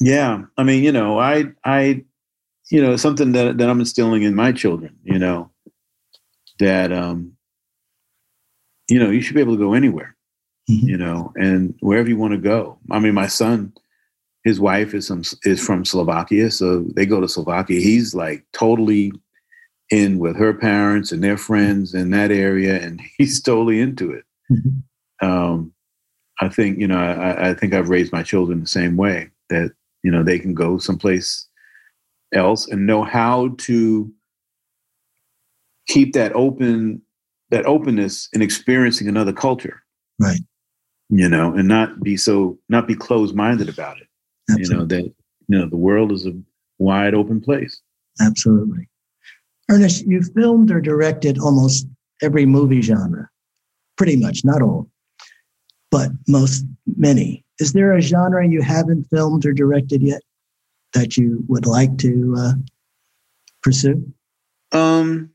yeah 0.00 0.42
i 0.56 0.62
mean 0.62 0.82
you 0.82 0.92
know 0.92 1.18
i 1.18 1.44
i 1.64 2.02
you 2.70 2.82
know 2.82 2.96
something 2.96 3.32
that, 3.32 3.58
that 3.58 3.70
i'm 3.70 3.80
instilling 3.80 4.22
in 4.22 4.34
my 4.34 4.52
children 4.52 4.94
you 5.04 5.18
know 5.18 5.50
that 6.58 6.92
um 6.92 7.32
you 8.88 8.98
know 8.98 9.10
you 9.10 9.20
should 9.20 9.34
be 9.34 9.40
able 9.40 9.54
to 9.54 9.62
go 9.62 9.74
anywhere 9.74 10.16
mm-hmm. 10.70 10.88
you 10.88 10.96
know 10.96 11.32
and 11.36 11.74
wherever 11.80 12.08
you 12.08 12.16
want 12.16 12.32
to 12.32 12.38
go 12.38 12.78
i 12.90 12.98
mean 12.98 13.14
my 13.14 13.26
son 13.26 13.72
his 14.48 14.58
wife 14.58 14.94
is 14.94 15.06
some 15.06 15.22
is 15.44 15.64
from 15.64 15.84
Slovakia, 15.84 16.50
so 16.50 16.80
they 16.96 17.04
go 17.04 17.20
to 17.20 17.28
Slovakia. 17.28 17.80
He's 17.80 18.14
like 18.14 18.44
totally 18.52 19.12
in 19.90 20.18
with 20.18 20.36
her 20.36 20.54
parents 20.54 21.12
and 21.12 21.22
their 21.22 21.36
friends 21.36 21.92
in 21.94 22.10
that 22.10 22.30
area, 22.30 22.80
and 22.80 23.00
he's 23.18 23.42
totally 23.42 23.80
into 23.80 24.10
it. 24.10 24.24
Mm-hmm. 24.50 25.26
Um, 25.26 25.72
I 26.40 26.48
think 26.48 26.78
you 26.78 26.86
know 26.86 26.98
I, 26.98 27.50
I, 27.50 27.54
think 27.54 27.74
I've 27.74 27.90
raised 27.90 28.12
my 28.12 28.22
children 28.22 28.60
the 28.60 28.66
same 28.66 28.96
way 28.96 29.30
that 29.50 29.72
you 30.02 30.10
know 30.10 30.22
they 30.22 30.38
can 30.38 30.54
go 30.54 30.78
someplace 30.78 31.46
else 32.32 32.68
and 32.68 32.86
know 32.86 33.02
how 33.02 33.48
to 33.58 34.10
keep 35.88 36.12
that 36.12 36.32
open 36.32 37.02
that 37.50 37.66
openness 37.66 38.28
in 38.32 38.42
experiencing 38.42 39.08
another 39.08 39.32
culture 39.32 39.82
right 40.18 40.40
you 41.08 41.28
know 41.28 41.54
and 41.54 41.66
not 41.66 42.00
be 42.02 42.16
so 42.16 42.58
not 42.68 42.86
be 42.86 42.94
closed 42.94 43.34
minded 43.34 43.68
about 43.68 43.98
it 43.98 44.08
Absolutely. 44.50 44.74
You 44.74 44.80
know 44.80 44.86
that 44.86 45.14
you 45.48 45.58
know 45.58 45.68
the 45.68 45.76
world 45.76 46.12
is 46.12 46.26
a 46.26 46.32
wide 46.78 47.14
open 47.14 47.40
place. 47.40 47.80
Absolutely, 48.20 48.88
Ernest. 49.68 50.06
You 50.06 50.22
filmed 50.22 50.70
or 50.70 50.80
directed 50.80 51.38
almost 51.38 51.86
every 52.22 52.46
movie 52.46 52.82
genre, 52.82 53.28
pretty 53.96 54.16
much, 54.16 54.44
not 54.44 54.62
all, 54.62 54.88
but 55.90 56.10
most 56.26 56.64
many. 56.96 57.44
Is 57.60 57.72
there 57.72 57.92
a 57.92 58.00
genre 58.00 58.46
you 58.46 58.62
haven't 58.62 59.04
filmed 59.04 59.44
or 59.44 59.52
directed 59.52 60.02
yet 60.02 60.22
that 60.94 61.16
you 61.16 61.44
would 61.48 61.66
like 61.66 61.98
to 61.98 62.34
uh, 62.38 62.52
pursue? 63.62 64.10
Um, 64.72 65.30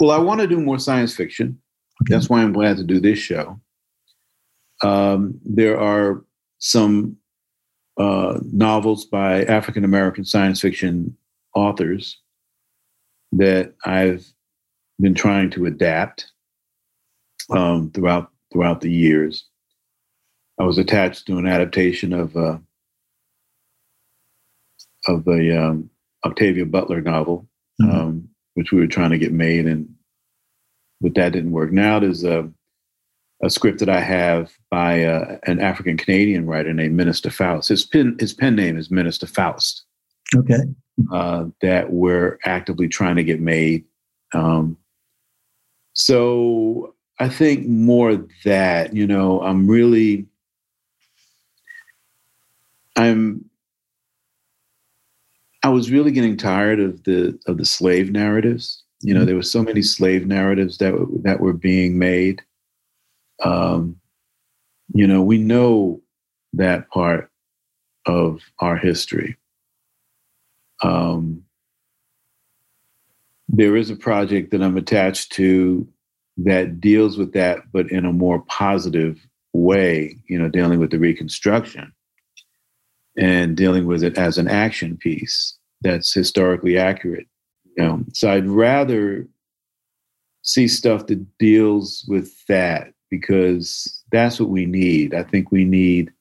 well, 0.00 0.10
I 0.10 0.18
want 0.18 0.40
to 0.40 0.46
do 0.46 0.60
more 0.60 0.78
science 0.78 1.14
fiction. 1.14 1.60
That's 2.08 2.28
why 2.28 2.42
I'm 2.42 2.52
glad 2.52 2.76
to 2.76 2.84
do 2.84 3.00
this 3.00 3.18
show. 3.18 3.58
Um, 4.82 5.40
there 5.44 5.80
are 5.80 6.24
some 6.58 7.16
uh, 7.98 8.38
novels 8.52 9.06
by 9.06 9.44
African 9.44 9.84
American 9.84 10.24
science 10.24 10.60
fiction 10.60 11.16
authors 11.54 12.18
that 13.32 13.74
I've 13.84 14.26
been 15.00 15.14
trying 15.14 15.50
to 15.50 15.66
adapt 15.66 16.30
um, 17.50 17.90
throughout 17.92 18.30
throughout 18.52 18.82
the 18.82 18.90
years. 18.90 19.46
I 20.60 20.64
was 20.64 20.78
attached 20.78 21.26
to 21.26 21.38
an 21.38 21.46
adaptation 21.46 22.12
of 22.12 22.36
uh, 22.36 22.58
of 25.06 25.24
the 25.24 25.58
um, 25.58 25.90
Octavia 26.24 26.66
Butler 26.66 27.00
novel, 27.00 27.46
mm-hmm. 27.80 27.96
um, 27.96 28.28
which 28.56 28.72
we 28.72 28.80
were 28.80 28.86
trying 28.86 29.10
to 29.10 29.18
get 29.18 29.32
made, 29.32 29.66
and 29.66 29.88
but 31.00 31.14
that 31.14 31.32
didn't 31.32 31.52
work. 31.52 31.72
Now 31.72 32.00
there's 32.00 32.24
a 32.24 32.50
a 33.42 33.50
script 33.50 33.80
that 33.80 33.90
I 33.90 34.00
have 34.00 34.50
by 34.70 35.04
uh, 35.04 35.38
an 35.46 35.60
African 35.60 35.98
Canadian 35.98 36.46
writer 36.46 36.72
named 36.72 36.94
Minister 36.94 37.30
Faust. 37.30 37.68
His 37.68 37.84
pen 37.84 38.16
his 38.18 38.32
pen 38.32 38.56
name 38.56 38.78
is 38.78 38.90
Minister 38.90 39.26
Faust. 39.26 39.84
Okay. 40.34 40.62
Uh, 41.12 41.44
that 41.60 41.92
we're 41.92 42.38
actively 42.46 42.88
trying 42.88 43.16
to 43.16 43.24
get 43.24 43.40
made. 43.40 43.84
Um, 44.32 44.78
so 45.92 46.94
I 47.18 47.28
think 47.28 47.66
more 47.66 48.26
that 48.44 48.96
you 48.96 49.06
know 49.06 49.42
I'm 49.42 49.68
really 49.68 50.26
I'm 52.96 53.44
I 55.66 55.68
was 55.68 55.90
really 55.90 56.12
getting 56.12 56.36
tired 56.36 56.78
of 56.78 57.02
the 57.02 57.36
of 57.48 57.58
the 57.58 57.64
slave 57.64 58.12
narratives. 58.12 58.84
You 59.00 59.12
know, 59.12 59.24
there 59.24 59.34
were 59.34 59.42
so 59.42 59.64
many 59.64 59.82
slave 59.82 60.24
narratives 60.24 60.78
that 60.78 60.94
that 61.24 61.40
were 61.40 61.52
being 61.52 61.98
made. 61.98 62.40
Um, 63.42 63.96
you 64.94 65.08
know, 65.08 65.22
we 65.22 65.38
know 65.38 66.00
that 66.52 66.88
part 66.90 67.32
of 68.06 68.42
our 68.60 68.76
history. 68.76 69.36
Um, 70.84 71.42
there 73.48 73.76
is 73.76 73.90
a 73.90 73.96
project 73.96 74.52
that 74.52 74.62
I'm 74.62 74.76
attached 74.76 75.32
to 75.32 75.88
that 76.36 76.80
deals 76.80 77.18
with 77.18 77.32
that, 77.32 77.72
but 77.72 77.90
in 77.90 78.04
a 78.04 78.12
more 78.12 78.38
positive 78.42 79.18
way, 79.52 80.16
you 80.28 80.38
know, 80.38 80.48
dealing 80.48 80.78
with 80.78 80.92
the 80.92 81.00
Reconstruction 81.00 81.92
and 83.16 83.56
dealing 83.56 83.86
with 83.86 84.02
it 84.02 84.18
as 84.18 84.38
an 84.38 84.48
action 84.48 84.96
piece 84.96 85.56
that's 85.80 86.12
historically 86.12 86.78
accurate. 86.78 87.26
You 87.76 87.84
know, 87.84 88.04
so 88.12 88.30
I'd 88.30 88.46
rather 88.46 89.26
see 90.42 90.68
stuff 90.68 91.06
that 91.06 91.38
deals 91.38 92.04
with 92.08 92.32
that 92.46 92.92
because 93.10 94.02
that's 94.12 94.40
what 94.40 94.48
we 94.48 94.66
need. 94.66 95.14
I 95.14 95.22
think 95.22 95.50
we 95.50 95.64
need 95.64 96.12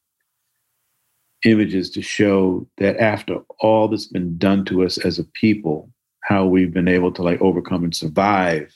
images 1.45 1.89
to 1.91 2.01
show 2.01 2.67
that 2.77 2.97
after 2.97 3.37
all 3.59 3.87
that's 3.87 4.07
been 4.07 4.37
done 4.37 4.65
to 4.65 4.83
us 4.83 4.97
as 4.97 5.19
a 5.19 5.23
people, 5.23 5.89
how 6.23 6.45
we've 6.45 6.73
been 6.73 6.87
able 6.87 7.11
to 7.13 7.21
like 7.21 7.41
overcome 7.41 7.83
and 7.83 7.95
survive. 7.95 8.73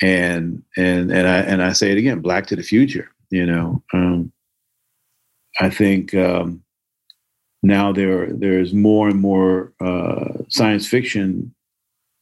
And 0.00 0.62
and 0.76 1.12
and 1.12 1.28
I 1.28 1.38
and 1.40 1.62
I 1.62 1.72
say 1.72 1.92
it 1.92 1.98
again, 1.98 2.20
black 2.20 2.46
to 2.46 2.56
the 2.56 2.62
future. 2.62 3.10
You 3.30 3.46
know, 3.46 3.82
um, 3.92 4.32
I 5.60 5.70
think 5.70 6.14
um, 6.14 6.62
now 7.62 7.92
there 7.92 8.32
there's 8.32 8.74
more 8.74 9.08
and 9.08 9.20
more 9.20 9.72
uh, 9.80 10.32
science 10.48 10.86
fiction, 10.86 11.54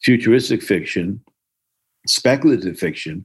futuristic 0.02 0.62
fiction, 0.62 1.22
speculative 2.06 2.78
fiction 2.78 3.24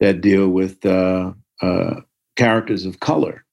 that 0.00 0.20
deal 0.20 0.48
with 0.48 0.84
uh, 0.84 1.32
uh, 1.60 2.00
characters 2.36 2.84
of 2.84 3.00
color, 3.00 3.44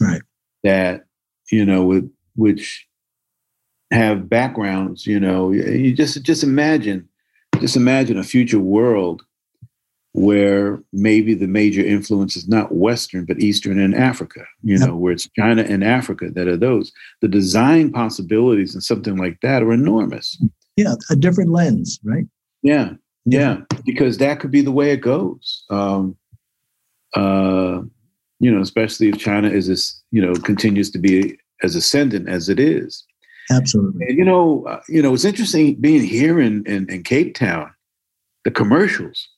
right? 0.00 0.22
That 0.62 1.06
you 1.50 1.64
know, 1.64 1.84
with 1.84 2.10
which 2.36 2.86
have 3.90 4.28
backgrounds. 4.28 5.06
You 5.06 5.18
know, 5.18 5.50
you 5.50 5.94
just 5.94 6.22
just 6.22 6.44
imagine, 6.44 7.08
just 7.60 7.76
imagine 7.76 8.16
a 8.16 8.24
future 8.24 8.60
world 8.60 9.22
where 10.18 10.82
maybe 10.92 11.32
the 11.32 11.46
major 11.46 11.80
influence 11.80 12.36
is 12.36 12.48
not 12.48 12.74
Western, 12.74 13.24
but 13.24 13.40
Eastern 13.40 13.78
and 13.78 13.94
Africa, 13.94 14.44
you 14.62 14.76
know, 14.76 14.96
where 14.96 15.12
it's 15.12 15.28
China 15.36 15.62
and 15.62 15.84
Africa 15.84 16.30
that 16.30 16.48
are 16.48 16.56
those. 16.56 16.90
The 17.20 17.28
design 17.28 17.92
possibilities 17.92 18.74
and 18.74 18.82
something 18.82 19.16
like 19.16 19.38
that 19.42 19.62
are 19.62 19.72
enormous. 19.72 20.36
Yeah, 20.76 20.94
a 21.10 21.16
different 21.16 21.50
lens, 21.50 22.00
right? 22.02 22.26
Yeah, 22.62 22.94
yeah, 23.26 23.58
because 23.84 24.18
that 24.18 24.40
could 24.40 24.50
be 24.50 24.60
the 24.60 24.72
way 24.72 24.90
it 24.90 25.00
goes. 25.00 25.64
Um, 25.70 26.16
uh, 27.14 27.82
you 28.40 28.50
know, 28.50 28.60
especially 28.60 29.08
if 29.08 29.18
China 29.18 29.48
is 29.48 29.68
this, 29.68 30.02
you 30.10 30.20
know, 30.20 30.34
continues 30.34 30.90
to 30.90 30.98
be 30.98 31.38
as 31.62 31.76
ascendant 31.76 32.28
as 32.28 32.48
it 32.48 32.58
is. 32.58 33.04
Absolutely. 33.50 34.06
And, 34.08 34.18
you 34.18 34.24
know, 34.24 34.66
uh, 34.66 34.80
you 34.88 35.00
know, 35.00 35.14
it's 35.14 35.24
interesting 35.24 35.76
being 35.76 36.02
here 36.02 36.40
in, 36.40 36.66
in, 36.66 36.90
in 36.90 37.02
Cape 37.02 37.34
Town. 37.34 37.72
The 38.44 38.50
commercials 38.50 39.28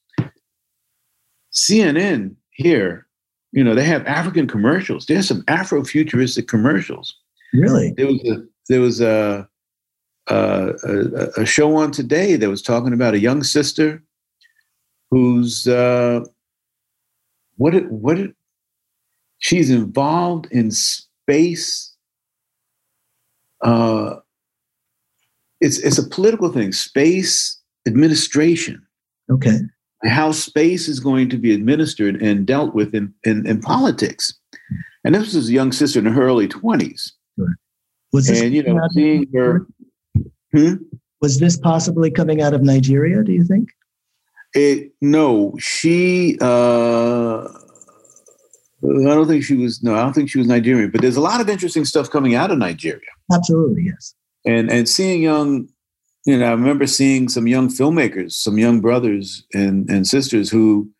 CNN 1.52 2.34
here, 2.50 3.06
you 3.52 3.64
know, 3.64 3.74
they 3.74 3.84
have 3.84 4.06
African 4.06 4.46
commercials. 4.46 5.06
There's 5.06 5.26
some 5.28 5.44
Afro-futuristic 5.48 6.48
commercials. 6.48 7.16
Really? 7.52 7.92
There 7.96 8.06
was 8.06 8.24
a 8.24 8.44
there 8.68 8.80
was 8.80 9.00
a 9.00 9.48
a, 10.28 10.72
a, 10.84 11.42
a 11.42 11.46
show 11.46 11.76
on 11.76 11.90
today 11.90 12.36
that 12.36 12.48
was 12.48 12.62
talking 12.62 12.92
about 12.92 13.14
a 13.14 13.18
young 13.18 13.42
sister 13.42 14.02
who's 15.10 15.66
uh, 15.66 16.20
what 17.56 17.74
it, 17.74 17.90
what 17.90 18.18
it, 18.18 18.34
she's 19.38 19.70
involved 19.70 20.46
in 20.52 20.70
space. 20.70 21.92
Uh, 23.62 24.16
it's 25.60 25.78
it's 25.78 25.98
a 25.98 26.08
political 26.08 26.52
thing, 26.52 26.70
space 26.70 27.58
administration. 27.86 28.86
Okay 29.28 29.58
how 30.04 30.32
space 30.32 30.88
is 30.88 31.00
going 31.00 31.28
to 31.28 31.36
be 31.36 31.52
administered 31.52 32.20
and 32.22 32.46
dealt 32.46 32.74
with 32.74 32.94
in, 32.94 33.12
in, 33.24 33.46
in 33.46 33.60
politics. 33.60 34.32
And 35.04 35.14
this 35.14 35.34
was 35.34 35.48
a 35.48 35.52
young 35.52 35.72
sister 35.72 35.98
in 35.98 36.06
her 36.06 36.22
early 36.22 36.48
20s. 36.48 37.12
Was 38.12 38.26
this 38.26 38.40
and, 38.40 38.54
you 38.54 38.62
know, 38.62 38.80
seeing 38.92 39.26
her. 39.34 39.66
Hmm? 40.52 40.74
Was 41.20 41.38
this 41.38 41.56
possibly 41.58 42.10
coming 42.10 42.40
out 42.40 42.54
of 42.54 42.62
Nigeria, 42.62 43.22
do 43.22 43.32
you 43.32 43.44
think? 43.44 43.68
It, 44.54 44.92
no, 45.00 45.54
she, 45.58 46.36
uh, 46.40 47.44
I 47.44 47.48
don't 48.82 49.28
think 49.28 49.44
she 49.44 49.54
was, 49.54 49.82
no, 49.82 49.94
I 49.94 50.02
don't 50.02 50.12
think 50.12 50.28
she 50.28 50.38
was 50.38 50.48
Nigerian, 50.48 50.90
but 50.90 51.02
there's 51.02 51.16
a 51.16 51.20
lot 51.20 51.40
of 51.40 51.48
interesting 51.48 51.84
stuff 51.84 52.10
coming 52.10 52.34
out 52.34 52.50
of 52.50 52.58
Nigeria. 52.58 53.00
Absolutely, 53.32 53.84
yes. 53.84 54.14
And, 54.44 54.70
and 54.70 54.88
seeing 54.88 55.22
young 55.22 55.68
you 56.26 56.38
know, 56.38 56.46
I 56.46 56.50
remember 56.50 56.86
seeing 56.86 57.28
some 57.28 57.46
young 57.46 57.68
filmmakers, 57.68 58.32
some 58.32 58.58
young 58.58 58.80
brothers 58.80 59.44
and, 59.54 59.88
and 59.88 60.06
sisters 60.06 60.50
who, 60.50 60.90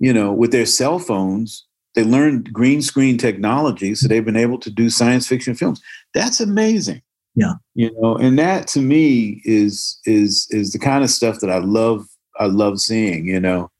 you 0.00 0.12
know, 0.12 0.32
with 0.32 0.52
their 0.52 0.66
cell 0.66 0.98
phones, 0.98 1.64
they 1.94 2.04
learned 2.04 2.52
green 2.52 2.82
screen 2.82 3.18
technology, 3.18 3.94
so 3.94 4.06
they've 4.08 4.24
been 4.24 4.36
able 4.36 4.58
to 4.58 4.70
do 4.70 4.90
science 4.90 5.26
fiction 5.26 5.54
films. 5.54 5.80
That's 6.14 6.40
amazing. 6.40 7.02
Yeah. 7.34 7.54
You 7.74 7.90
know, 8.00 8.16
and 8.16 8.38
that 8.38 8.66
to 8.68 8.80
me 8.80 9.40
is 9.44 9.98
is 10.04 10.48
is 10.50 10.72
the 10.72 10.78
kind 10.78 11.04
of 11.04 11.10
stuff 11.10 11.40
that 11.40 11.50
I 11.50 11.58
love 11.58 12.06
I 12.38 12.46
love 12.46 12.80
seeing, 12.80 13.26
you 13.26 13.40
know. 13.40 13.70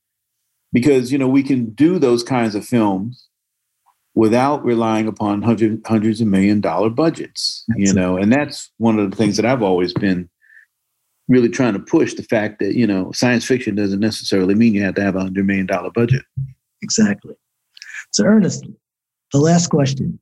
Because, 0.72 1.10
you 1.10 1.18
know, 1.18 1.28
we 1.28 1.42
can 1.42 1.70
do 1.70 1.98
those 1.98 2.22
kinds 2.22 2.54
of 2.54 2.64
films 2.64 3.26
without 4.14 4.64
relying 4.64 5.08
upon 5.08 5.42
hundred, 5.42 5.80
hundreds 5.86 6.20
of 6.20 6.26
million 6.26 6.60
dollar 6.60 6.90
budgets, 6.90 7.64
Absolutely. 7.70 7.88
you 7.88 7.94
know, 7.94 8.16
and 8.16 8.32
that's 8.32 8.70
one 8.78 8.98
of 8.98 9.10
the 9.10 9.16
things 9.16 9.36
that 9.36 9.46
I've 9.46 9.62
always 9.62 9.94
been 9.94 10.28
really 11.28 11.48
trying 11.48 11.74
to 11.74 11.78
push 11.78 12.14
the 12.14 12.22
fact 12.22 12.58
that 12.58 12.74
you 12.74 12.86
know 12.86 13.12
science 13.12 13.44
fiction 13.44 13.74
doesn't 13.74 14.00
necessarily 14.00 14.54
mean 14.54 14.74
you 14.74 14.82
have 14.82 14.94
to 14.96 15.02
have 15.02 15.16
a 15.16 15.20
hundred 15.20 15.46
million 15.46 15.66
dollar 15.66 15.90
budget. 15.90 16.22
Exactly. 16.82 17.34
So, 18.10 18.24
Ernest, 18.24 18.66
the 19.32 19.38
last 19.38 19.68
question: 19.68 20.18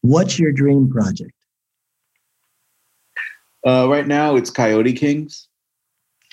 What's 0.00 0.38
your 0.38 0.52
dream 0.52 0.90
project? 0.90 1.32
Uh, 3.66 3.88
right 3.88 4.06
now, 4.06 4.36
it's 4.36 4.50
Coyote 4.50 4.92
Kings. 4.92 5.48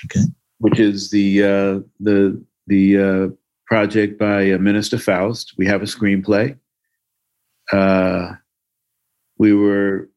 Okay. 0.06 0.26
Which 0.60 0.80
is 0.80 1.12
the 1.12 1.44
uh, 1.44 1.80
the 2.00 2.42
the 2.68 2.98
uh, 2.98 3.28
project 3.68 4.18
by 4.18 4.52
uh, 4.52 4.58
Minister 4.58 4.98
Faust. 4.98 5.54
We 5.58 5.66
have 5.68 5.82
a 5.82 5.86
screenplay. 5.86 6.58
Uh, 7.72 8.34
we 9.38 9.54
were 9.54 10.10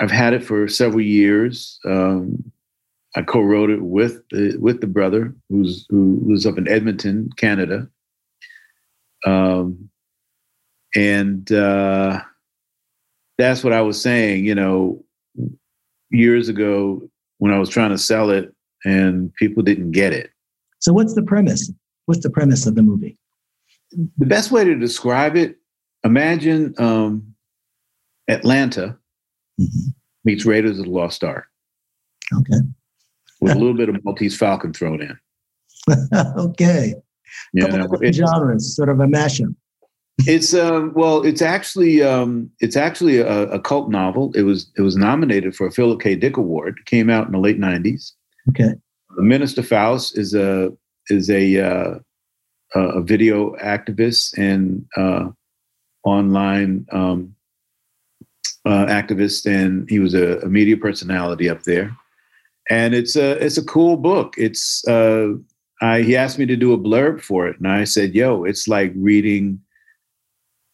I've 0.00 0.10
had 0.10 0.32
it 0.32 0.44
for 0.44 0.68
several 0.68 1.00
years. 1.00 1.78
Um, 1.84 2.52
I 3.16 3.22
co-wrote 3.22 3.70
it 3.70 3.82
with 3.82 4.22
the, 4.30 4.56
with 4.58 4.80
the 4.80 4.86
brother 4.86 5.34
who's 5.48 5.86
who 5.88 6.20
was 6.26 6.44
up 6.46 6.58
in 6.58 6.68
Edmonton, 6.68 7.30
Canada. 7.36 7.88
Um, 9.26 9.88
and 10.94 11.50
uh, 11.50 12.20
that's 13.38 13.64
what 13.64 13.72
I 13.72 13.80
was 13.80 14.00
saying. 14.00 14.44
You 14.44 14.54
know, 14.54 15.04
years 16.10 16.48
ago 16.48 17.08
when 17.38 17.52
I 17.52 17.58
was 17.58 17.68
trying 17.68 17.90
to 17.90 17.98
sell 17.98 18.30
it, 18.30 18.52
and 18.84 19.32
people 19.34 19.62
didn't 19.62 19.92
get 19.92 20.12
it. 20.12 20.30
So, 20.80 20.92
what's 20.92 21.14
the 21.14 21.22
premise? 21.22 21.72
What's 22.06 22.22
the 22.22 22.30
premise 22.30 22.66
of 22.66 22.74
the 22.74 22.82
movie? 22.82 23.18
The 23.92 24.26
best 24.26 24.50
way 24.50 24.64
to 24.64 24.74
describe 24.74 25.34
it: 25.34 25.56
imagine 26.04 26.74
um, 26.78 27.34
Atlanta 28.28 28.98
mm-hmm. 29.60 29.90
meets 30.24 30.44
Raiders 30.44 30.78
of 30.78 30.84
the 30.84 30.90
Lost 30.90 31.24
Ark. 31.24 31.46
Okay 32.32 32.58
with 33.40 33.52
a 33.52 33.54
little 33.58 33.74
bit 33.74 33.88
of 33.88 34.04
Maltese 34.04 34.36
Falcon 34.36 34.72
thrown 34.72 35.02
in. 35.02 35.18
okay. 36.14 36.94
Yeah, 37.52 37.68
Couple 37.68 38.06
of 38.06 38.14
genres, 38.14 38.74
sort 38.74 38.88
of 38.88 39.00
a 39.00 39.06
mashup. 39.06 39.54
It's 40.26 40.52
um, 40.52 40.92
well, 40.94 41.22
it's 41.22 41.42
actually 41.42 42.02
um, 42.02 42.50
it's 42.58 42.76
actually 42.76 43.18
a, 43.18 43.42
a, 43.50 43.60
cult 43.60 43.88
novel. 43.88 44.32
It 44.34 44.42
was 44.42 44.70
it 44.76 44.82
was 44.82 44.96
nominated 44.96 45.54
for 45.54 45.68
a 45.68 45.70
Philip 45.70 46.00
K. 46.00 46.16
Dick 46.16 46.36
Award. 46.36 46.78
It 46.78 46.86
came 46.86 47.08
out 47.08 47.26
in 47.26 47.32
the 47.32 47.38
late 47.38 47.60
'90s. 47.60 48.12
Okay. 48.48 48.74
The 49.16 49.22
Minister 49.22 49.62
Faust 49.62 50.18
is 50.18 50.34
a 50.34 50.72
is 51.08 51.30
a 51.30 51.60
uh, 51.60 51.98
a 52.74 53.00
video 53.00 53.54
activist 53.56 54.36
and 54.36 54.84
uh, 54.96 55.28
online 56.02 56.84
um, 56.90 57.34
uh, 58.64 58.86
activist, 58.86 59.46
and 59.46 59.88
he 59.88 60.00
was 60.00 60.14
a, 60.14 60.40
a 60.40 60.48
media 60.48 60.76
personality 60.76 61.48
up 61.48 61.62
there 61.62 61.96
and 62.70 62.94
it's 62.94 63.16
a 63.16 63.32
it's 63.44 63.58
a 63.58 63.64
cool 63.64 63.96
book. 63.96 64.34
It's 64.36 64.86
uh, 64.86 65.28
I 65.80 66.02
he 66.02 66.16
asked 66.16 66.38
me 66.38 66.46
to 66.46 66.56
do 66.56 66.72
a 66.72 66.78
blurb 66.78 67.20
for 67.20 67.46
it, 67.46 67.56
and 67.58 67.68
I 67.68 67.84
said, 67.84 68.14
"Yo, 68.14 68.44
it's 68.44 68.68
like 68.68 68.92
reading, 68.96 69.60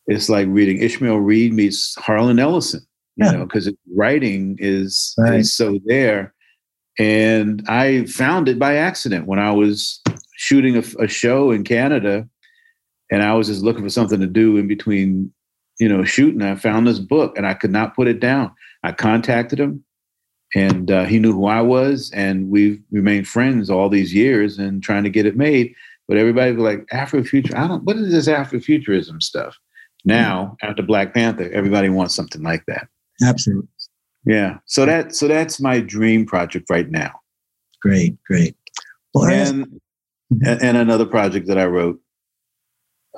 it's 0.07 0.29
like 0.29 0.47
reading 0.49 0.79
Ishmael 0.79 1.19
Reed 1.19 1.53
meets 1.53 1.95
Harlan 1.97 2.39
Ellison, 2.39 2.81
you 3.17 3.27
Yeah. 3.27 3.33
know, 3.33 3.45
because 3.45 3.71
writing 3.95 4.57
is 4.59 5.15
Right. 5.19 5.41
is 5.41 5.55
so 5.55 5.79
there." 5.85 6.35
And 6.99 7.65
I 7.69 8.05
found 8.07 8.49
it 8.49 8.59
by 8.59 8.77
accident 8.77 9.27
when 9.27 9.41
I 9.41 9.51
was 9.51 10.01
shooting 10.37 10.77
a, 10.77 10.83
a 11.03 11.09
show 11.09 11.51
in 11.51 11.65
Canada, 11.65 12.29
and 13.11 13.23
I 13.23 13.35
was 13.35 13.49
just 13.49 13.63
looking 13.63 13.83
for 13.83 13.91
something 13.91 14.21
to 14.21 14.27
do 14.29 14.57
in 14.59 14.69
between, 14.69 15.33
you 15.81 15.89
know, 15.89 16.05
shooting. 16.05 16.41
I 16.43 16.55
found 16.55 16.87
this 16.87 17.01
book, 17.01 17.37
and 17.37 17.47
I 17.47 17.55
could 17.55 17.73
not 17.73 17.97
put 17.97 18.07
it 18.07 18.21
down. 18.21 18.53
I 18.85 18.93
contacted 18.93 19.59
him, 19.59 19.83
and 20.55 20.91
uh, 20.91 21.05
he 21.05 21.19
knew 21.19 21.33
who 21.33 21.47
I 21.47 21.61
was, 21.61 22.11
and 22.15 22.51
we've 22.51 22.81
remained 22.91 23.27
friends 23.27 23.71
all 23.71 23.89
these 23.89 24.15
years 24.15 24.59
and 24.59 24.83
trying 24.83 25.05
to 25.05 25.11
get 25.11 25.27
it 25.27 25.37
made. 25.37 25.75
But 26.07 26.17
everybody 26.17 26.53
was 26.53 26.63
like 26.63 26.87
Afrofuture. 26.93 27.55
I 27.55 27.67
don't. 27.67 27.85
What 27.85 27.97
is 27.97 28.13
this 28.13 28.29
Afrofuturism 28.29 29.23
stuff? 29.23 29.57
Now 30.05 30.57
after 30.63 30.83
Black 30.83 31.15
Panther, 31.15 31.51
everybody 31.53 31.89
wants 31.89 32.15
something 32.15 32.43
like 32.43 32.65
that. 32.67 32.89
Absolutely. 33.23 33.69
Yeah. 34.27 34.59
So 34.67 34.87
that 34.87 35.15
so 35.15 35.29
that's 35.29 35.61
my 35.61 35.81
dream 35.81 36.27
project 36.27 36.69
right 36.71 36.91
now, 36.91 37.13
Great, 37.85 38.17
great. 38.25 38.57
Well, 39.13 39.27
and 39.31 39.81
and 40.43 40.63
and 40.63 40.77
another 40.77 41.05
project 41.05 41.47
that 41.49 41.59
I 41.59 41.67
wrote 41.67 42.01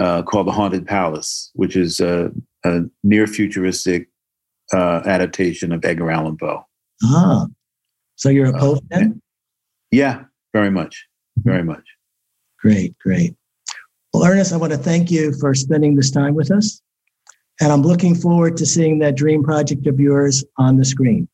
uh, 0.00 0.22
called 0.24 0.48
The 0.48 0.52
Haunted 0.52 0.86
Palace, 0.86 1.52
which 1.54 1.76
is 1.76 2.00
a, 2.00 2.32
a 2.64 2.80
near 3.04 3.28
futuristic 3.28 4.08
uh, 4.72 5.02
adaptation 5.06 5.72
of 5.72 5.84
Edgar 5.84 6.10
Allan 6.10 6.36
Poe. 6.36 6.66
Ah, 7.04 7.46
so 8.16 8.28
you're 8.28 8.46
a 8.46 8.56
Uh, 8.56 8.60
Poe 8.60 8.80
fan? 8.90 9.20
Yeah, 9.90 10.24
very 10.52 10.70
much, 10.70 11.06
very 11.36 11.62
much. 11.62 11.84
Great, 12.58 12.96
great. 12.98 13.34
Well, 14.12 14.24
Ernest, 14.24 14.52
I 14.52 14.56
want 14.56 14.72
to 14.72 14.78
thank 14.78 15.10
you 15.10 15.32
for 15.38 15.54
spending 15.54 15.94
this 15.96 16.10
time 16.10 16.34
with 16.34 16.50
us. 16.50 16.80
And 17.60 17.72
I'm 17.72 17.82
looking 17.82 18.14
forward 18.14 18.56
to 18.58 18.66
seeing 18.66 18.98
that 18.98 19.16
dream 19.16 19.42
project 19.42 19.86
of 19.86 19.98
yours 19.98 20.44
on 20.58 20.76
the 20.76 20.84
screen. 20.84 21.28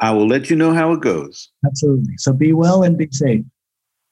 I 0.00 0.10
will 0.10 0.26
let 0.26 0.50
you 0.50 0.56
know 0.56 0.72
how 0.74 0.92
it 0.92 1.00
goes. 1.00 1.50
Absolutely. 1.64 2.14
So 2.18 2.32
be 2.32 2.52
well 2.52 2.82
and 2.82 2.98
be 2.98 3.08
safe. 3.10 3.44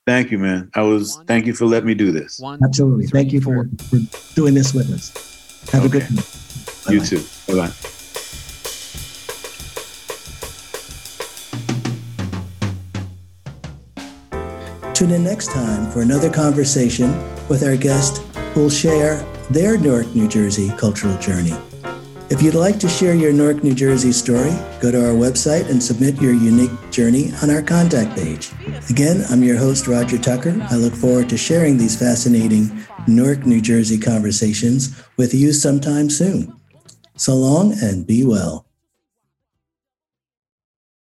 Thank 0.07 0.31
you, 0.31 0.39
man. 0.39 0.71
I 0.75 0.83
was. 0.83 1.21
Thank 1.27 1.47
you 1.47 1.53
for 1.53 1.67
letting 1.67 1.87
me 1.87 1.95
do 1.95 2.11
this. 2.11 2.39
One, 2.39 2.59
Absolutely. 2.65 3.07
three, 3.07 3.21
Thank 3.21 3.33
you 3.33 3.41
for, 3.41 3.69
for 3.91 3.99
doing 4.35 4.55
this 4.55 4.73
with 4.73 4.91
us. 4.91 5.13
Have 5.73 5.85
a 5.85 5.89
good 5.89 6.03
Okay. 6.05 6.15
one. 6.15 6.95
You 6.95 7.01
Bye-bye. 7.01 7.07
too. 7.07 7.25
Bye 7.49 7.69
bye. 7.69 8.00
Tune 15.01 15.13
in 15.13 15.25
next 15.25 15.51
time 15.51 15.91
for 15.91 16.03
another 16.03 16.29
conversation 16.29 17.11
with 17.49 17.63
our 17.63 17.75
guest 17.75 18.19
who 18.53 18.61
will 18.61 18.69
share 18.69 19.25
their 19.49 19.79
Newark, 19.79 20.15
New 20.15 20.29
Jersey 20.29 20.69
cultural 20.77 21.17
journey. 21.17 21.55
If 22.29 22.43
you'd 22.43 22.53
like 22.53 22.79
to 22.81 22.89
share 22.91 23.15
your 23.15 23.33
Newark, 23.33 23.65
New 23.65 23.75
Jersey 23.75 24.13
story, 24.13 24.53
go 24.79 24.91
to 24.91 25.03
our 25.03 25.15
website 25.15 25.71
and 25.71 25.83
submit 25.83 26.21
your 26.21 26.35
unique 26.35 26.91
journey 26.91 27.33
on 27.43 27.49
our 27.49 27.63
contact 27.63 28.15
page. 28.15 28.53
Again, 28.91 29.25
I'm 29.31 29.43
your 29.43 29.57
host, 29.57 29.87
Roger 29.87 30.19
Tucker. 30.19 30.55
I 30.69 30.77
look 30.77 30.93
forward 30.93 31.31
to 31.31 31.39
sharing 31.39 31.79
these 31.79 31.99
fascinating 31.99 32.85
Newark, 33.07 33.47
New 33.47 33.63
Jersey 33.63 33.99
conversations 33.99 35.03
with 35.17 35.33
you 35.33 35.55
sometime 35.55 36.11
soon. 36.11 36.55
So 37.17 37.37
long 37.37 37.73
and 37.81 38.07
be 38.07 38.23
well. 38.27 38.67